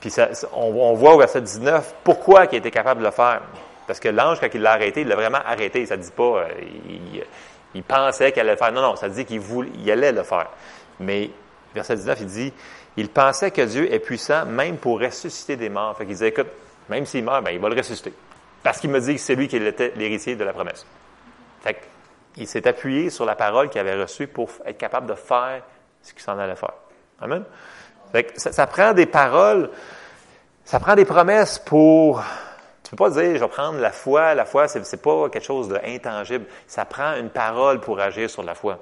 [0.00, 0.12] Puis
[0.52, 3.42] on, voit au verset 19 pourquoi il était capable de le faire.
[3.86, 5.84] Parce que l'ange, quand il l'a arrêté, il l'a vraiment arrêté.
[5.86, 6.48] Ça ne dit pas, euh,
[7.74, 8.72] il, pensait qu'elle allait le faire.
[8.72, 10.50] Non, non, ça dit qu'il voulait, allait le faire.
[11.00, 11.30] Mais,
[11.74, 12.52] verset 19, il dit,
[12.96, 15.96] il pensait que Dieu est puissant même pour ressusciter des morts.
[15.96, 16.48] Fait qu'il disait, écoute,
[16.88, 18.12] même s'il meurt, ben, il va le ressusciter.
[18.62, 20.86] Parce qu'il me dit que c'est lui qui était l'héritier de la promesse.
[21.62, 21.80] Fait
[22.34, 25.62] qu'il s'est appuyé sur la parole qu'il avait reçue pour être capable de faire
[26.02, 26.74] ce qu'il s'en allait faire.
[27.20, 27.44] Amen?
[28.12, 29.70] Fait que ça, prend des paroles,
[30.64, 32.22] ça prend des promesses pour.
[32.82, 34.34] Tu peux pas dire, je vais prendre la foi.
[34.34, 36.46] La foi, c'est, c'est pas quelque chose d'intangible.
[36.66, 38.78] Ça prend une parole pour agir sur la foi.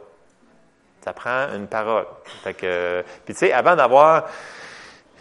[1.05, 2.07] Ça prend une parole.
[2.45, 4.27] Fait que, puis tu sais, avant d'avoir,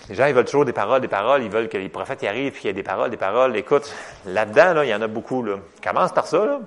[0.09, 1.43] les gens, ils veulent toujours des paroles, des paroles.
[1.43, 3.55] Ils veulent que les prophètes y arrivent, puis qu'il y ait des paroles, des paroles.
[3.55, 3.91] Écoute,
[4.25, 5.43] là-dedans, là, il y en a beaucoup.
[5.83, 6.45] Commence par ça.
[6.45, 6.59] Là.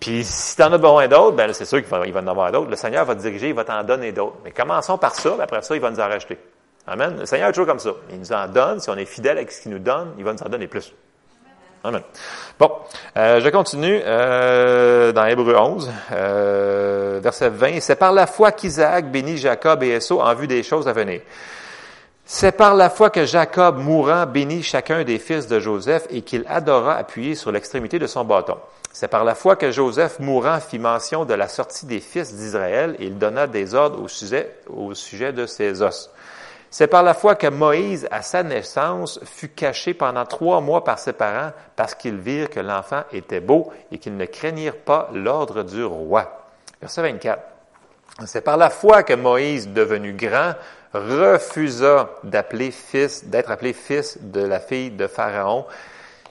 [0.00, 2.70] Puis si tu en as besoin d'autres, ben c'est sûr qu'il va, en avoir d'autres.
[2.70, 4.36] Le Seigneur va te diriger, il va t'en donner d'autres.
[4.44, 6.38] Mais commençons par ça, après ça, il va nous en rajouter.
[6.86, 7.16] Amen.
[7.18, 7.90] Le Seigneur est toujours comme ça.
[8.10, 8.80] Il nous en donne.
[8.80, 10.92] Si on est fidèle avec ce qu'il nous donne, il va nous en donner plus.
[11.82, 12.02] Amen.
[12.58, 12.72] Bon,
[13.16, 17.80] euh, je continue euh, dans Hébreu 11, euh, verset 20.
[17.80, 21.20] C'est par la foi qu'Isaac bénit Jacob et Esau en vue des choses à venir.
[22.28, 26.44] C'est par la foi que Jacob, mourant, bénit chacun des fils de Joseph et qu'il
[26.48, 28.56] adora appuyer sur l'extrémité de son bâton.
[28.92, 32.96] C'est par la foi que Joseph, mourant, fit mention de la sortie des fils d'Israël
[32.98, 36.10] et il donna des ordres au sujet, au sujet de ses os.
[36.68, 40.98] C'est par la foi que Moïse, à sa naissance, fut caché pendant trois mois par
[40.98, 45.62] ses parents parce qu'ils virent que l'enfant était beau et qu'ils ne craignirent pas l'ordre
[45.62, 46.44] du roi.
[46.80, 47.40] Verset 24.
[48.24, 50.54] C'est par la foi que Moïse, devenu grand,
[50.98, 55.66] refusa d'appeler fils, d'être appelé fils de la fille de Pharaon.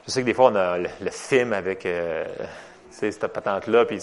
[0.06, 2.26] Je sais que des fois, on a le, film avec euh,
[2.92, 4.00] cette patente-là, puis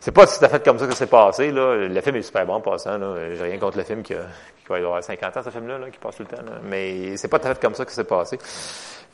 [0.00, 1.50] c'est pas tout à fait comme ça que c'est passé.
[1.50, 1.74] Là.
[1.74, 2.98] Le film est super bon en passant.
[3.34, 4.20] J'ai rien contre le film qui, a,
[4.58, 6.42] qui va y avoir 50 ans, ce film-là, qui passe tout le temps.
[6.64, 8.38] Mais c'est pas tout à fait comme ça que c'est passé.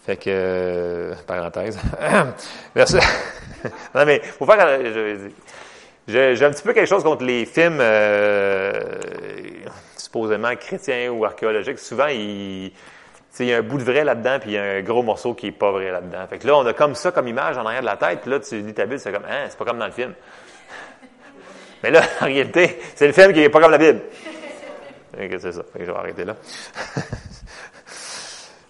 [0.04, 1.78] Fait que, euh, parenthèse.
[2.74, 2.96] Merci.
[3.94, 4.78] non, mais faut faire...
[6.06, 8.72] J'ai un petit peu quelque chose contre les films euh,
[10.14, 11.80] supposément chrétiens ou archéologiques.
[11.80, 12.70] Souvent, il,
[13.40, 15.48] y a un bout de vrai là-dedans, puis il y a un gros morceau qui
[15.48, 16.24] est pas vrai là-dedans.
[16.28, 18.38] Fait que là, on a comme ça comme image en arrière de la tête, là,
[18.38, 20.14] tu lis ta Bible, c'est comme, hein, c'est pas comme dans le film.
[21.82, 24.00] Mais là, en réalité, c'est le film qui est pas comme la Bible.
[25.16, 25.62] C'est ça.
[25.78, 26.34] je vais arrêter là.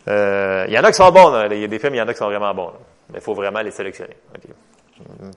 [0.08, 1.48] Euh, il y en a qui sont bons.
[1.50, 2.72] Il y a des films, il y en a qui sont vraiment bons.
[3.08, 4.14] Mais il faut vraiment les sélectionner.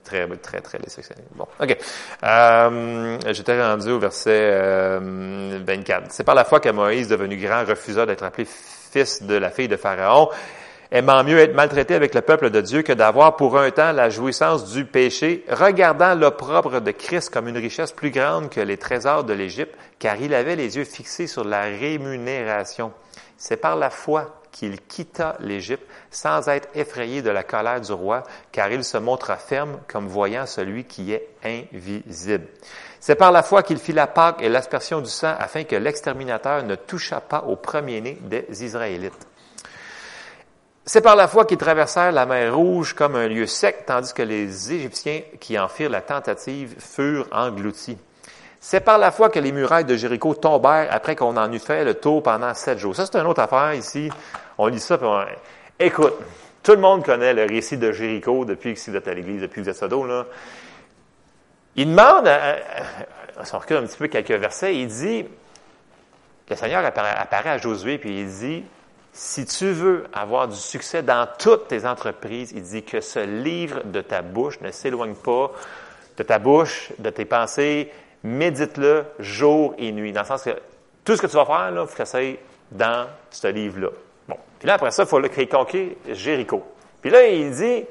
[0.04, 1.22] Très, très, très sélectionner.
[1.34, 1.76] Bon, OK.
[2.22, 6.06] Euh, J'étais rendu au verset euh, 24.
[6.10, 9.68] C'est par la foi que Moïse, devenu grand, refusa d'être appelé fils de la fille
[9.68, 10.28] de Pharaon,
[10.92, 14.10] aimant mieux être maltraité avec le peuple de Dieu que d'avoir pour un temps la
[14.10, 19.24] jouissance du péché, regardant l'opprobre de Christ comme une richesse plus grande que les trésors
[19.24, 22.92] de l'Égypte, car il avait les yeux fixés sur la rémunération.
[23.36, 28.22] C'est par la foi qu'il quitta l'Égypte sans être effrayé de la colère du roi,
[28.52, 32.46] car il se montra ferme comme voyant celui qui est invisible.
[33.00, 36.62] C'est par la foi qu'il fit la Pâque et l'aspersion du sang afin que l'exterminateur
[36.64, 39.26] ne touchât pas au premier-né des Israélites.
[40.84, 44.22] C'est par la foi qu'ils traversèrent la mer Rouge comme un lieu sec, tandis que
[44.22, 47.98] les Égyptiens qui en firent la tentative furent engloutis.
[48.60, 51.84] C'est par la foi que les murailles de Jéricho tombèrent après qu'on en eut fait
[51.84, 52.94] le tour pendant sept jours.
[52.94, 54.10] Ça, c'est une autre affaire ici.
[54.56, 55.24] On lit ça, puis on...
[55.78, 56.14] Écoute,
[56.62, 59.62] tout le monde connaît le récit de Jéricho depuis que vous êtes à l'église, depuis
[59.62, 60.26] que vous êtes à là.
[61.76, 62.56] Il demande, à,
[63.52, 65.24] on recule un petit peu quelques versets, il dit,
[66.50, 68.64] le Seigneur apparaît, apparaît à Josué, puis il dit,
[69.12, 73.82] si tu veux avoir du succès dans toutes tes entreprises, il dit que ce livre
[73.84, 75.52] de ta bouche ne s'éloigne pas
[76.16, 80.12] de ta bouche, de tes pensées, médite-le jour et nuit.
[80.12, 80.56] Dans le sens que
[81.04, 82.18] tout ce que tu vas faire, il faut que ça
[82.70, 83.88] dans ce livre-là.
[84.28, 84.36] Bon.
[84.58, 86.62] Puis là, après ça, il faut le conquérir Jéricho.
[87.00, 87.84] Puis là, il dit,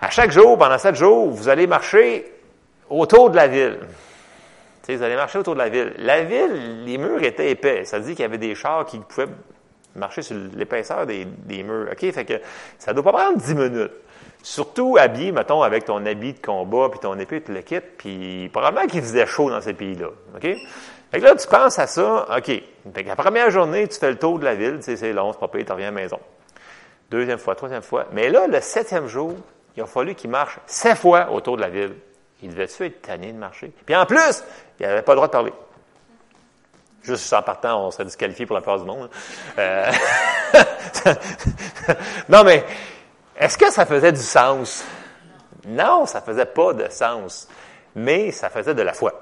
[0.00, 2.32] à chaque jour, pendant sept jours, vous allez marcher
[2.90, 3.78] autour de la ville.
[3.80, 5.94] Tu sais, vous allez marcher autour de la ville.
[5.98, 7.84] La ville, les murs étaient épais.
[7.84, 9.28] Ça dit qu'il y avait des chars qui pouvaient
[9.94, 11.26] marcher sur l'épaisseur des,
[11.62, 11.88] murs.
[11.90, 12.12] OK?
[12.12, 12.40] Fait que
[12.78, 13.92] ça ne doit pas prendre 10 minutes.
[14.42, 18.48] Surtout habillé, mettons, avec ton habit de combat, puis ton épée, puis le kit, puis
[18.52, 20.08] probablement qu'il faisait chaud dans ces pays-là.
[20.36, 20.42] OK?
[21.10, 22.46] Fait que là, tu penses à ça, OK.
[22.46, 25.12] Fait que la première journée, tu fais le tour de la ville, tu sais, c'est
[25.12, 26.20] long, c'est pas payé, tu reviens à la maison.
[27.10, 28.06] Deuxième fois, troisième fois.
[28.12, 29.34] Mais là, le septième jour,
[29.76, 31.94] il a fallu qu'il marche sept fois autour de la ville.
[32.42, 33.72] Il devait-tu être tanné de marcher?
[33.86, 34.44] Puis en plus,
[34.78, 35.52] il n'avait pas le droit de parler.
[37.02, 39.08] Juste en partant, on serait disqualifié pour la plupart du monde.
[39.58, 39.90] Euh,
[42.28, 42.64] non, mais
[43.38, 44.84] est-ce que ça faisait du sens?
[45.66, 47.48] Non, ça faisait pas de sens.
[47.94, 49.12] Mais ça faisait de la foi.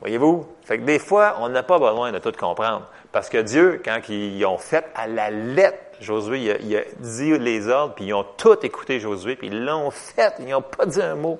[0.00, 0.46] Voyez-vous?
[0.64, 2.86] Fait que des fois, on n'a pas besoin de tout comprendre.
[3.12, 7.68] Parce que Dieu, quand ils ont fait à la lettre, Josué, il a, dit les
[7.68, 11.00] ordres, puis ils ont tout écouté Josué, puis ils l'ont fait, ils n'ont pas dit
[11.00, 11.38] un mot.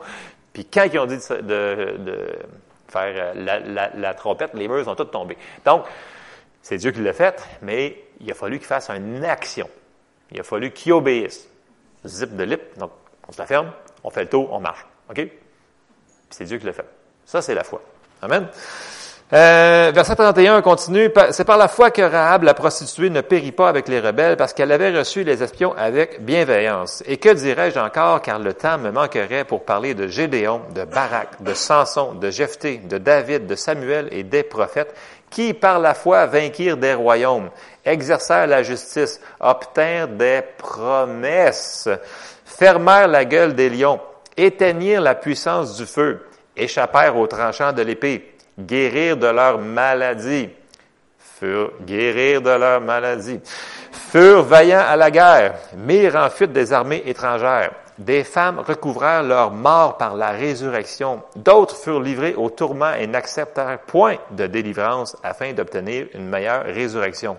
[0.52, 1.98] Puis quand ils ont dit de
[2.94, 5.36] faire euh, la, trompette, les murs ont tous tombé.
[5.64, 5.84] Donc,
[6.62, 9.68] c'est Dieu qui l'a fait, mais il a fallu qu'il fasse une action.
[10.32, 11.48] Il a fallu qu'il obéisse.
[12.06, 12.90] Zip de lip, donc
[13.28, 14.84] on se la ferme, on fait le tour, on marche.
[15.10, 15.26] OK?
[16.30, 16.86] c'est Dieu qui l'a fait.
[17.24, 17.80] Ça, c'est la foi.
[18.20, 18.48] Amen.
[19.32, 21.10] Euh, verset 31 continue.
[21.30, 24.52] C'est par la foi que Rahab, la prostituée, ne périt pas avec les rebelles parce
[24.52, 27.02] qu'elle avait reçu les espions avec bienveillance.
[27.06, 31.42] Et que dirais-je encore, car le temps me manquerait pour parler de Gédéon, de Barak,
[31.42, 34.94] de Samson, de Jephthé, de David, de Samuel et des prophètes,
[35.34, 37.50] qui par la foi vainquirent des royaumes,
[37.84, 41.88] exercèrent la justice, obtinrent des promesses,
[42.44, 43.98] fermèrent la gueule des lions,
[44.36, 46.24] éteignirent la puissance du feu,
[46.56, 50.50] échappèrent aux tranchants de l'épée, guérir de leur maladie,
[51.18, 53.40] furent guérir de leur maladie,
[53.90, 57.72] furent vaillants à la guerre, mirent en fuite des armées étrangères.
[57.98, 61.22] Des femmes recouvrèrent leur mort par la résurrection.
[61.36, 67.36] D'autres furent livrés au tourment et n'acceptèrent point de délivrance afin d'obtenir une meilleure résurrection.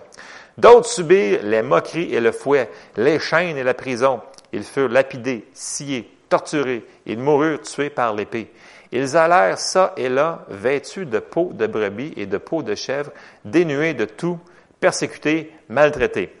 [0.56, 4.22] D'autres subirent les moqueries et le fouet, les chaînes et la prison.
[4.52, 6.86] Ils furent lapidés, sciés, torturés.
[7.04, 8.50] Ils moururent tués par l'épée.
[8.92, 13.10] Ils allèrent ça et là, vêtus de peau de brebis et de peau de chèvre,
[13.44, 14.38] dénués de tout,
[14.80, 16.32] persécutés, maltraités.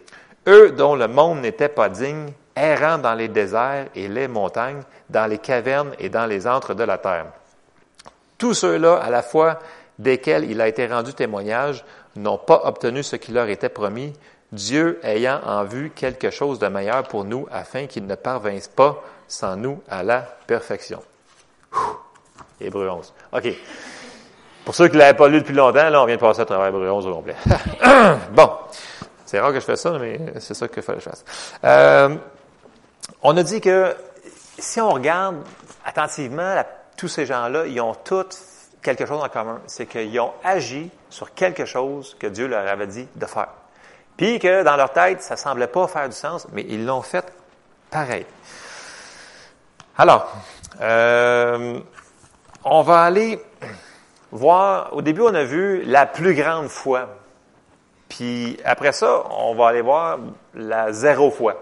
[0.48, 5.26] Eux dont le monde n'était pas digne, errant dans les déserts et les montagnes, dans
[5.26, 7.26] les cavernes et dans les antres de la terre.
[8.38, 9.58] Tous ceux-là, à la fois
[9.98, 11.84] desquels il a été rendu témoignage,
[12.16, 14.12] n'ont pas obtenu ce qui leur était promis,
[14.52, 19.02] Dieu ayant en vue quelque chose de meilleur pour nous, afin qu'ils ne parvinssent pas
[19.28, 21.02] sans nous à la perfection.
[22.60, 23.12] Hébreu 11.
[23.32, 23.48] OK.
[24.64, 26.44] Pour ceux qui ne l'avaient pas lu depuis longtemps, là, on vient de passer à
[26.44, 27.36] travers Hébreu 11 au complet.
[28.32, 28.50] bon.
[29.24, 31.24] C'est rare que je fasse ça, mais c'est ça que je fasse.
[31.64, 32.16] Euh,
[33.22, 33.94] on a dit que
[34.58, 35.36] si on regarde
[35.84, 36.62] attentivement,
[36.96, 38.26] tous ces gens-là, ils ont tous
[38.82, 39.60] quelque chose en commun.
[39.66, 43.48] C'est qu'ils ont agi sur quelque chose que Dieu leur avait dit de faire.
[44.16, 47.32] Puis que dans leur tête, ça semblait pas faire du sens, mais ils l'ont fait
[47.90, 48.26] pareil.
[49.98, 50.32] Alors,
[50.80, 51.80] euh,
[52.64, 53.42] on va aller
[54.30, 57.08] voir, au début, on a vu la plus grande foi.
[58.08, 60.18] Puis après ça, on va aller voir
[60.54, 61.56] la zéro foi.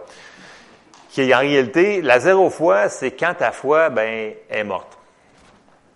[1.15, 4.99] Qui en réalité, la zéro foi, c'est quand ta foi, ben, est morte.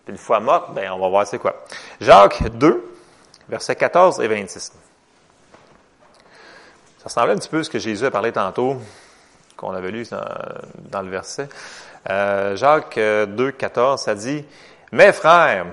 [0.07, 1.65] Une fois morte, ben, on va voir c'est quoi.
[2.01, 2.95] Jacques 2,
[3.49, 4.73] versets 14 et 26.
[6.99, 8.77] Ça ressemblait un petit peu à ce que Jésus a parlé tantôt,
[9.57, 11.49] qu'on avait lu dans, le verset.
[12.09, 14.45] Euh, Jacques 2, 14, ça dit,
[14.93, 15.67] Mes frères,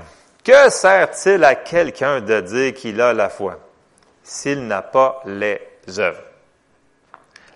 [0.43, 3.59] que sert-il à quelqu'un de dire qu'il a la foi
[4.23, 5.59] s'il n'a pas les
[5.99, 6.23] œuvres?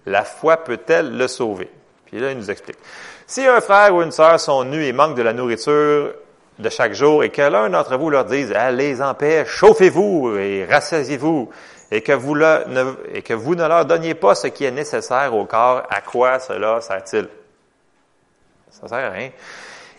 [0.06, 1.72] La foi peut-elle le sauver?
[2.10, 2.78] Puis là, il nous explique.
[3.28, 6.14] Si un frère ou une sœur sont nus et manquent de la nourriture
[6.58, 10.66] de chaque jour et que l'un d'entre vous leur dise, allez en paix, chauffez-vous et
[10.66, 11.50] rassasiez-vous,
[11.92, 15.36] et que vous, ne, et que vous ne leur donniez pas ce qui est nécessaire
[15.36, 17.28] au corps, à quoi cela sert-il?
[18.72, 19.32] Ça sert à rien.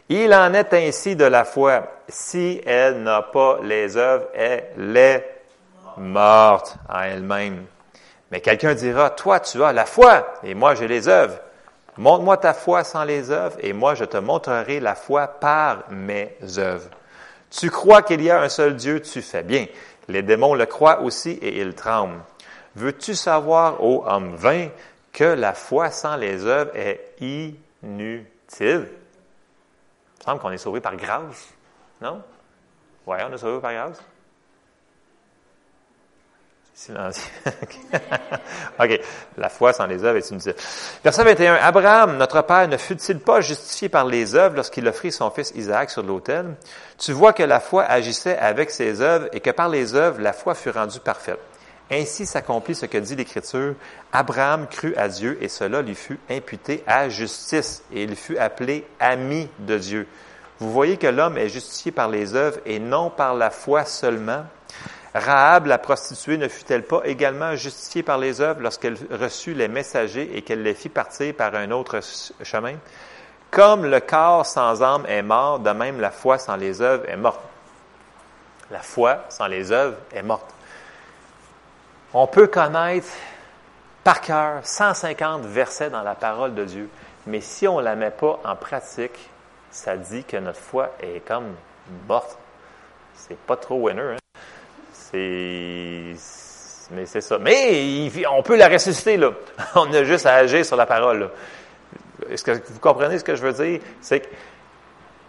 [0.08, 1.84] Il en est ainsi de la foi.
[2.08, 5.42] Si elle n'a pas les œuvres, elle est
[5.96, 7.64] morte à elle-même.
[8.30, 11.38] Mais quelqu'un dira, toi tu as la foi et moi j'ai les œuvres.
[12.00, 16.34] Montre-moi ta foi sans les œuvres et moi je te montrerai la foi par mes
[16.56, 16.88] œuvres.
[17.50, 19.66] Tu crois qu'il y a un seul Dieu, tu fais bien.
[20.08, 22.22] Les démons le croient aussi et ils tremblent.
[22.74, 24.68] Veux-tu savoir, ô homme vain,
[25.12, 28.88] que la foi sans les œuvres est inutile?
[30.20, 31.52] Il semble qu'on est sauvé par grâce,
[32.00, 32.22] non?
[33.06, 34.02] Oui, on est sauvé par grâce.
[38.80, 39.00] OK.
[39.36, 40.54] La foi sans les œuvres est inutile.
[41.04, 41.54] Verset 21.
[41.54, 45.90] Abraham, notre père, ne fut-il pas justifié par les œuvres lorsqu'il offrit son fils Isaac
[45.90, 46.54] sur l'autel?
[46.98, 50.32] Tu vois que la foi agissait avec ses œuvres et que par les œuvres, la
[50.32, 51.38] foi fut rendue parfaite.
[51.90, 53.74] Ainsi s'accomplit ce que dit l'Écriture.
[54.12, 58.86] Abraham crut à Dieu et cela lui fut imputé à justice et il fut appelé
[59.00, 60.06] ami de Dieu.
[60.60, 64.44] Vous voyez que l'homme est justifié par les œuvres et non par la foi seulement?
[65.14, 70.36] Rahab, la prostituée, ne fut-elle pas également justifiée par les œuvres lorsqu'elle reçut les messagers
[70.36, 72.00] et qu'elle les fit partir par un autre
[72.42, 72.76] chemin?
[73.50, 77.16] Comme le corps sans âme est mort, de même la foi sans les œuvres est
[77.16, 77.40] morte.
[78.70, 80.54] La foi sans les œuvres est morte.
[82.14, 83.08] On peut connaître
[84.04, 86.88] par cœur 150 versets dans la parole de Dieu,
[87.26, 89.30] mais si on ne la met pas en pratique,
[89.72, 91.54] ça dit que notre foi est comme
[92.08, 92.38] morte.
[93.14, 94.14] C'est pas trop winner.
[94.14, 94.19] Hein?
[95.10, 96.14] C'est.
[96.92, 97.38] Mais c'est ça.
[97.38, 99.30] Mais on peut la ressusciter, là.
[99.76, 101.30] On a juste à agir sur la parole.
[102.28, 103.80] Est-ce que vous comprenez ce que je veux dire?
[104.00, 104.28] C'est que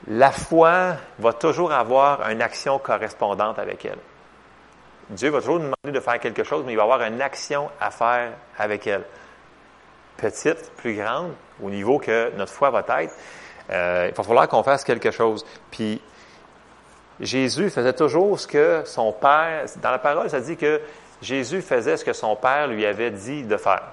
[0.08, 4.00] la foi va toujours avoir une action correspondante avec elle.
[5.10, 7.70] Dieu va toujours nous demander de faire quelque chose, mais il va avoir une action
[7.80, 9.04] à faire avec elle.
[10.18, 13.14] Petite, plus grande, au niveau que notre foi va être.
[13.70, 15.46] Euh, il va falloir qu'on fasse quelque chose.
[15.70, 16.02] Puis
[17.22, 20.82] Jésus faisait toujours ce que son Père, dans la parole, ça dit que
[21.22, 23.84] Jésus faisait ce que son Père lui avait dit de faire.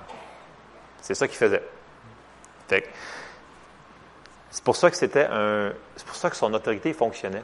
[1.03, 1.63] C'est ça qu'il faisait.
[4.51, 7.43] c'est pour ça que c'était un, c'est pour ça que son autorité fonctionnait.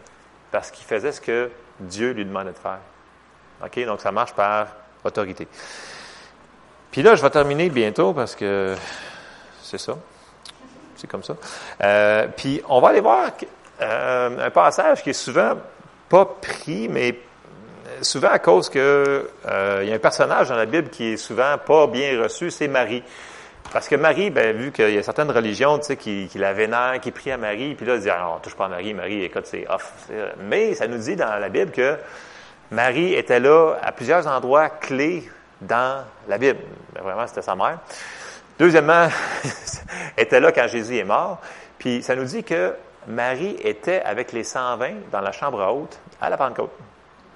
[0.50, 2.78] Parce qu'il faisait ce que Dieu lui demandait de faire.
[3.62, 3.84] OK?
[3.84, 4.68] Donc, ça marche par
[5.04, 5.46] autorité.
[6.90, 8.74] Puis là, je vais terminer bientôt parce que
[9.62, 9.96] c'est ça.
[10.96, 11.36] C'est comme ça.
[11.82, 13.32] Euh, puis, on va aller voir
[13.80, 15.54] euh, un passage qui est souvent
[16.14, 17.16] pas pris, mais
[18.00, 21.16] souvent à cause que euh, il y a un personnage dans la Bible qui est
[21.16, 23.02] souvent pas bien reçu, c'est Marie.
[23.72, 27.32] Parce que Marie, ben, vu qu'il y a certaines religions, qui, la vénèrent, qui prient
[27.32, 29.66] à Marie, puis là, ils disent, ah, on touche pas à Marie, Marie, écoute, c'est
[29.68, 29.92] off.
[30.38, 31.96] Mais ça nous dit dans la Bible que
[32.70, 35.28] Marie était là à plusieurs endroits clés
[35.62, 36.60] dans la Bible.
[36.92, 37.80] Ben, vraiment, c'était sa mère.
[38.56, 39.08] Deuxièmement,
[40.16, 41.40] était là quand Jésus est mort.
[41.76, 42.72] Puis ça nous dit que
[43.06, 46.72] Marie était avec les 120 dans la chambre haute à la Pentecôte.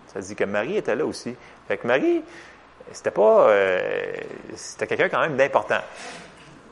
[0.06, 1.34] Ça dit que Marie était là aussi.
[1.66, 2.22] Fait que Marie,
[2.92, 4.12] c'était pas, euh,
[4.54, 5.80] c'était quelqu'un quand même d'important.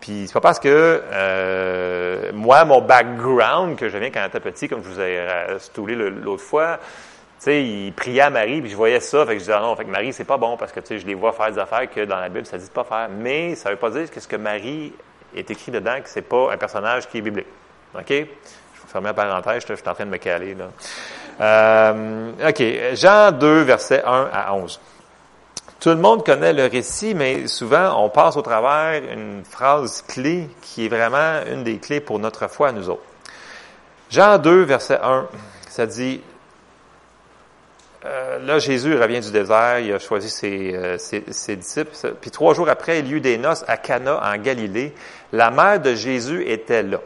[0.01, 4.69] Puis c'est pas parce que euh, moi, mon background que je viens quand j'étais petit,
[4.69, 8.71] comme je vous ai euh, stoulé l'autre fois, tu sais, il priait à Marie, puis
[8.71, 10.57] je voyais ça, fait que je disais ah non, fait que Marie, c'est pas bon
[10.57, 12.57] parce que tu sais, je les vois faire des affaires que dans la Bible, ça
[12.57, 13.09] dit pas faire.
[13.11, 14.93] Mais ça veut pas dire que ce que Marie
[15.35, 17.47] est écrit dedans, que c'est pas un personnage qui est biblique.
[17.95, 18.12] OK?
[18.87, 20.55] Fermer la parenthèse, je, suis en train de me caler.
[20.55, 20.66] Là.
[21.41, 22.62] Euh, OK,
[22.95, 24.80] Jean 2, versets 1 à 11.
[25.78, 30.49] Tout le monde connaît le récit, mais souvent on passe au travers une phrase clé
[30.62, 33.03] qui est vraiment une des clés pour notre foi à nous autres.
[34.11, 35.28] Jean 2, verset 1,
[35.68, 36.22] ça dit,
[38.07, 42.30] euh, là Jésus revient du désert, il a choisi ses, euh, ses, ses, disciples, puis
[42.30, 44.95] trois jours après, il y eut des noces à Cana en Galilée.
[45.32, 47.01] La mère de Jésus était là.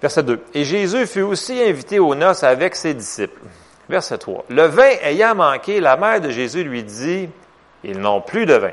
[0.00, 0.40] Verset 2.
[0.54, 3.40] Et Jésus fut aussi invité aux noces avec ses disciples.
[3.88, 4.44] Verset 3.
[4.50, 7.28] Le vin ayant manqué, la mère de Jésus lui dit,
[7.84, 8.72] Ils n'ont plus de vin.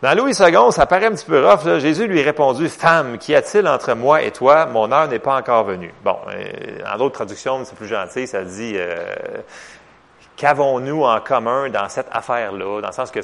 [0.00, 1.78] Dans Louis II, ça paraît un petit peu rough.
[1.78, 4.66] Jésus lui a répondu, Femme, qu'y a-t-il entre moi et toi?
[4.66, 5.92] Mon heure n'est pas encore venue.
[6.04, 9.14] Bon, euh, en d'autres traductions, c'est plus gentil, ça dit euh,
[10.36, 12.80] Qu'avons-nous en commun dans cette affaire-là?
[12.80, 13.18] Dans le sens que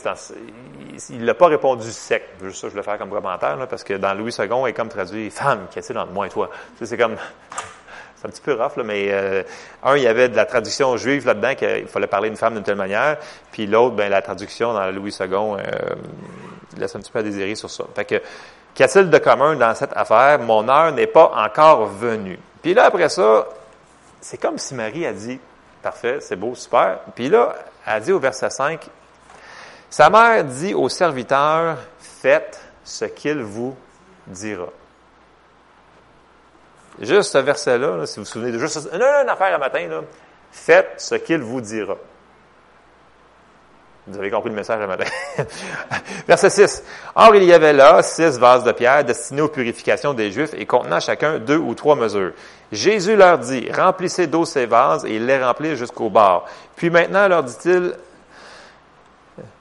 [1.10, 2.22] il n'a pas répondu sec.
[2.42, 4.72] Juste ça, je vais le faire comme commentaire, parce que dans Louis II, il est
[4.72, 6.50] comme traduit Femme, qu'y a-t-il entre moi et toi?
[6.82, 7.16] C'est comme
[8.16, 9.42] c'est un petit peu rough, mais euh,
[9.82, 12.62] un, il y avait de la traduction juive là-dedans qu'il fallait parler d'une femme d'une
[12.62, 13.18] telle manière,
[13.52, 15.56] puis l'autre, ben la traduction dans Louis II euh,
[16.76, 17.84] laisse un petit peu à désirer sur ça.
[17.94, 18.22] Fait que,
[18.74, 20.38] qu'y a-t-il de commun dans cette affaire?
[20.40, 22.38] Mon heure n'est pas encore venue.
[22.62, 23.46] Puis là, après ça,
[24.20, 25.38] c'est comme si Marie a dit,
[25.82, 27.00] parfait, c'est beau, super.
[27.14, 27.54] Puis là,
[27.86, 28.88] elle a dit au verset 5,
[29.94, 33.76] sa mère dit au serviteur, faites ce qu'il vous
[34.26, 34.66] dira.
[37.00, 40.02] Juste ce verset-là, si vous vous souvenez de juste une affaire à matin,
[40.50, 41.94] faites ce qu'il vous dira.
[44.08, 45.04] Vous avez compris le message à matin.
[46.26, 46.82] Verset 6.
[47.14, 50.66] Or, il y avait là six vases de pierre destinés aux purifications des Juifs et
[50.66, 52.32] contenant chacun deux ou trois mesures.
[52.72, 56.46] Jésus leur dit, remplissez d'eau ces vases et les remplissent jusqu'au bord.
[56.74, 57.94] Puis maintenant, leur dit-il,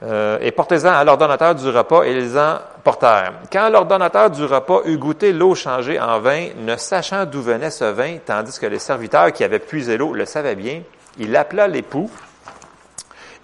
[0.02, 3.32] euh, et portez-en à l'ordonnateur du repas et les en portèrent.
[3.52, 7.84] Quand l'ordonnateur du repas eut goûté l'eau changée en vin, ne sachant d'où venait ce
[7.84, 10.82] vin, tandis que les serviteurs qui avaient puisé l'eau le savaient bien,
[11.18, 12.10] il appela l'époux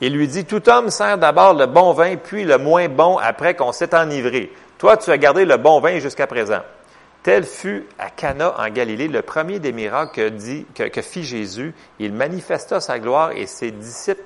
[0.00, 3.54] et lui dit, tout homme sert d'abord le bon vin, puis le moins bon après
[3.54, 4.52] qu'on s'est enivré.
[4.78, 6.60] Toi, tu as gardé le bon vin jusqu'à présent.
[7.22, 10.32] Tel fut à Cana en Galilée le premier des miracles
[10.74, 11.74] que fit Jésus.
[11.98, 14.22] Il manifesta sa gloire et ses disciples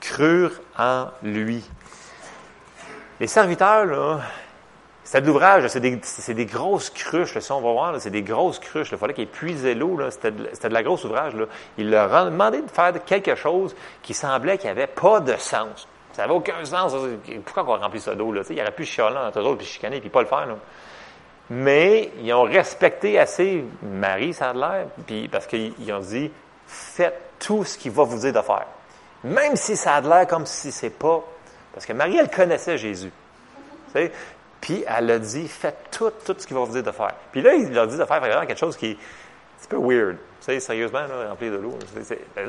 [0.00, 1.64] crurent en lui.
[3.20, 4.20] Les serviteurs, là,
[5.06, 6.00] c'était de l'ouvrage, c'est des,
[6.34, 8.90] des, grosses cruches, là, si on va voir, c'est des grosses cruches.
[8.90, 11.34] Il fallait qu'ils puisaient l'eau, c'était de, de, la grosse ouvrage.
[11.36, 11.46] Là.
[11.78, 15.36] Il leur a demandé de faire quelque chose qui semblait qu'il n'y avait pas de
[15.36, 15.86] sens.
[16.12, 16.92] Ça n'avait aucun sens.
[17.44, 18.32] Pourquoi on remplit ça d'eau?
[18.32, 18.42] Là?
[18.50, 20.46] il aurait pu chialer entre eux autres, puis chicaner, puis pas le faire.
[20.46, 20.56] Là.
[21.50, 26.32] Mais ils ont respecté assez Marie, ça a l'air, puis parce qu'ils ont dit,
[26.66, 28.66] faites tout ce qu'il va vous dire de faire.
[29.24, 31.22] Même si ça a l'air comme si c'est pas.
[31.72, 33.12] Parce que Marie, elle connaissait Jésus.
[34.60, 37.14] Puis elle a dit, faites tout, tout ce qu'il va vous dire de faire.
[37.32, 38.96] Puis là, il leur dit de faire vraiment quelque chose qui est
[39.64, 40.16] un peu weird.
[40.40, 41.78] sérieusement, là, rempli de l'eau.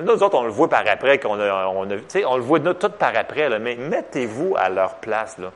[0.03, 3.59] Nous autres, on le voit par après, qu'on a, on, le voit tout par après,
[3.59, 5.37] mais mettez-vous à leur place.
[5.37, 5.51] Là.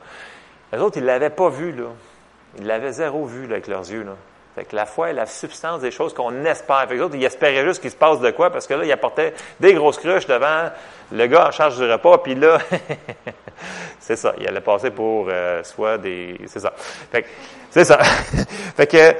[0.72, 1.72] Les autres, ils ne l'avaient pas vu.
[1.72, 1.88] Là.
[2.58, 4.04] Ils l'avaient zéro vu avec leurs yeux.
[4.04, 4.16] Là.
[4.54, 6.86] Fait que la foi est la substance des choses qu'on espère.
[6.86, 8.92] Fait que autres, ils espéraient juste qu'il se passe de quoi, parce que là, ils
[8.92, 10.70] apportaient des grosses cruches devant
[11.10, 12.58] le gars en charge du repas, puis là,
[14.00, 16.38] c'est ça, il allait passer pour euh, soit des...
[16.46, 16.72] C'est ça.
[17.10, 17.28] Fait que,
[17.70, 17.98] c'est ça.
[18.76, 19.16] fait que,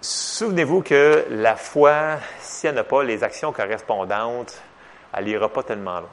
[0.00, 4.60] souvenez-vous que la foi, si elle n'a pas les actions correspondantes,
[5.12, 6.10] elle n'ira pas tellement loin.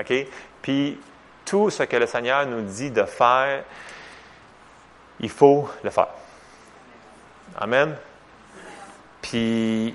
[0.00, 0.26] OK?
[0.60, 0.98] Puis,
[1.44, 3.62] tout ce que le Seigneur nous dit de faire,
[5.20, 6.08] il faut le faire.
[7.58, 7.96] Amen.
[9.22, 9.94] Puis,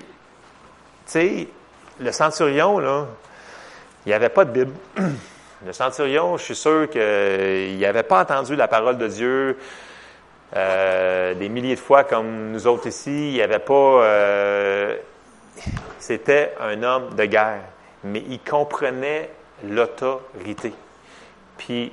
[1.06, 1.48] tu sais,
[2.00, 3.06] le centurion, là,
[4.04, 4.74] il n'y avait pas de Bible.
[5.64, 9.56] Le centurion, je suis sûr qu'il n'avait pas entendu la parole de Dieu
[10.56, 13.28] euh, des milliers de fois comme nous autres ici.
[13.28, 13.72] Il n'y avait pas.
[14.02, 14.96] Euh,
[16.00, 17.62] c'était un homme de guerre,
[18.02, 19.30] mais il comprenait
[19.64, 20.72] l'autorité.
[21.58, 21.92] Puis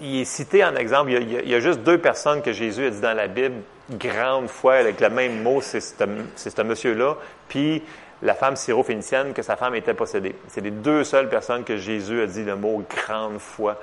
[0.00, 3.00] il est cité en exemple, il y, a, juste deux personnes que Jésus a dit
[3.00, 3.56] dans la Bible,
[3.90, 7.16] grande foi, avec le même mot, c'est ce monsieur-là,
[7.48, 7.82] puis
[8.22, 10.34] la femme syro-phénicienne, que sa femme était possédée.
[10.48, 13.78] C'est les deux seules personnes que Jésus a dit le mot grande foi.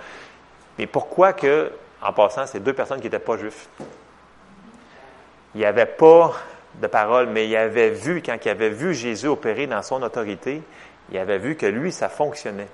[0.77, 3.67] Mais pourquoi que, en passant, c'est deux personnes qui n'étaient pas juifs?
[5.55, 6.33] Il n'y avait pas
[6.81, 10.61] de parole, mais il avait vu, quand il avait vu Jésus opérer dans son autorité,
[11.11, 12.67] il avait vu que lui, ça fonctionnait.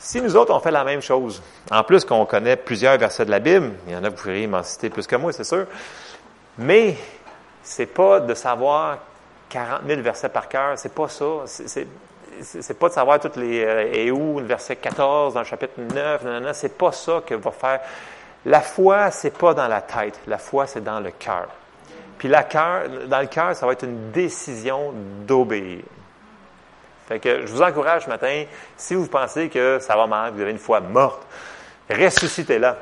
[0.00, 3.30] Si nous autres, on fait la même chose, en plus qu'on connaît plusieurs versets de
[3.30, 5.66] la Bible, il y en a vous pourriez m'en citer plus que moi, c'est sûr,
[6.56, 6.96] mais
[7.62, 8.98] c'est pas de savoir
[9.50, 11.24] 40 000 versets par cœur, c'est pas ça.
[12.42, 15.74] C'est, pas de savoir toutes les euh, et où le verset 14 dans le chapitre
[15.78, 17.80] 9, non, non, c'est pas ça que va faire.
[18.46, 21.48] La foi, c'est pas dans la tête, la foi, c'est dans le cœur.
[22.16, 24.94] Puis la cœur, dans le cœur, ça va être une décision
[25.26, 25.82] d'obéir.
[27.10, 28.44] Fait que je vous encourage ce matin,
[28.76, 31.26] si vous pensez que ça va mal, vous avez une foi morte,
[31.90, 32.76] ressuscitez-la.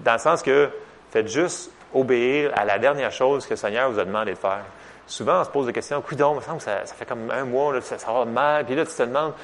[0.00, 0.70] Dans le sens que
[1.10, 4.62] faites juste obéir à la dernière chose que le Seigneur vous a demandé de faire.
[5.06, 7.44] Souvent, on se pose des questions, donc, il me semble que ça, fait comme un
[7.44, 9.34] mois, ça, va mal, puis là, tu te demandes,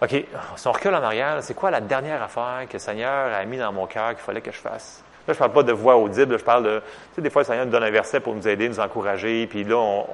[0.00, 0.10] OK,
[0.56, 3.58] si on recule en arrière, c'est quoi la dernière affaire que le Seigneur a mis
[3.58, 5.04] dans mon cœur qu'il fallait que je fasse?
[5.28, 7.46] Là, je parle pas de voix audible, je parle de, tu sais, des fois, le
[7.46, 10.04] Seigneur nous donne un verset pour nous aider, nous encourager, puis là, on,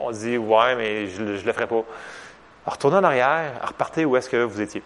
[0.00, 1.84] on, dit, ouais, mais je, je le ferai pas.
[2.66, 4.82] Retournez en arrière, repartez où est-ce que vous étiez.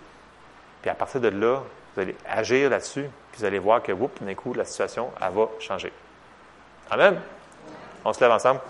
[0.82, 1.62] Puis à partir de là,
[1.94, 5.32] vous allez agir là-dessus, puis vous allez voir que, whoop, d'un coup, la situation, elle
[5.32, 5.92] va changer.
[6.90, 7.20] Amen.
[8.04, 8.60] On se lève ensemble.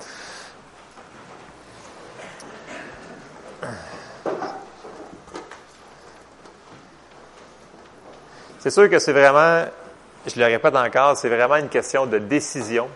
[8.59, 9.65] C'est sûr que c'est vraiment,
[10.27, 12.89] je le répète encore, c'est vraiment une question de décision.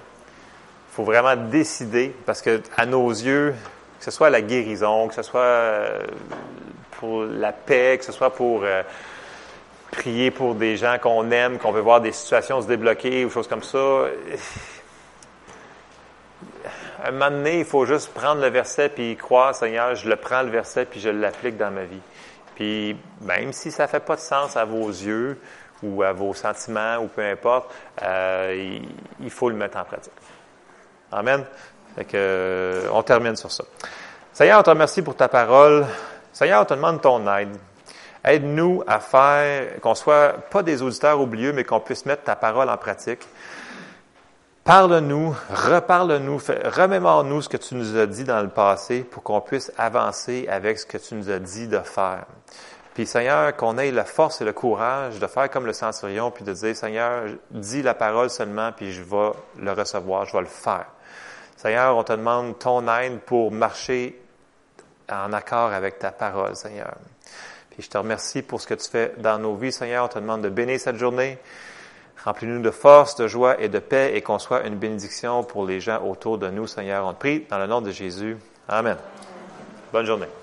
[0.90, 3.54] Il faut vraiment décider parce que à nos yeux,
[4.03, 6.00] que ce soit la guérison, que ce soit euh,
[6.98, 8.82] pour la paix, que ce soit pour euh,
[9.92, 13.46] prier pour des gens qu'on aime, qu'on veut voir des situations se débloquer ou choses
[13.46, 14.07] comme ça.
[17.05, 20.42] Un moment donné, il faut juste prendre le verset puis croire, Seigneur, je le prends
[20.42, 22.03] le verset puis je l'applique dans ma vie.
[22.57, 25.40] Puis même si ça fait pas de sens à vos yeux
[25.80, 27.72] ou à vos sentiments ou peu importe,
[28.03, 28.80] euh,
[29.20, 30.12] il, faut le mettre en pratique.
[31.12, 31.44] Amen.
[31.97, 33.64] Fait que, euh, on termine sur ça.
[34.32, 35.86] Seigneur, on te remercie pour ta parole.
[36.32, 37.57] Seigneur, on te demande ton aide.
[38.24, 42.70] Aide-nous à faire qu'on soit pas des auditeurs oublieux, mais qu'on puisse mettre ta parole
[42.70, 43.26] en pratique.
[44.64, 49.72] Parle-nous, reparle-nous, remémore-nous ce que tu nous as dit dans le passé pour qu'on puisse
[49.76, 52.26] avancer avec ce que tu nous as dit de faire.
[52.95, 56.45] Puis Seigneur, qu'on ait la force et le courage de faire comme le centurion, puis
[56.45, 60.47] de dire, Seigneur, dis la parole seulement, puis je vais le recevoir, je vais le
[60.47, 60.86] faire.
[61.62, 64.20] Seigneur, on te demande ton aide pour marcher
[65.08, 66.96] en accord avec ta parole, Seigneur.
[67.70, 70.06] Puis je te remercie pour ce que tu fais dans nos vies, Seigneur.
[70.06, 71.38] On te demande de bénir cette journée.
[72.24, 75.78] Remplis-nous de force, de joie et de paix et qu'on soit une bénédiction pour les
[75.78, 77.06] gens autour de nous, Seigneur.
[77.06, 78.36] On te prie dans le nom de Jésus.
[78.68, 78.96] Amen.
[79.92, 80.41] Bonne journée.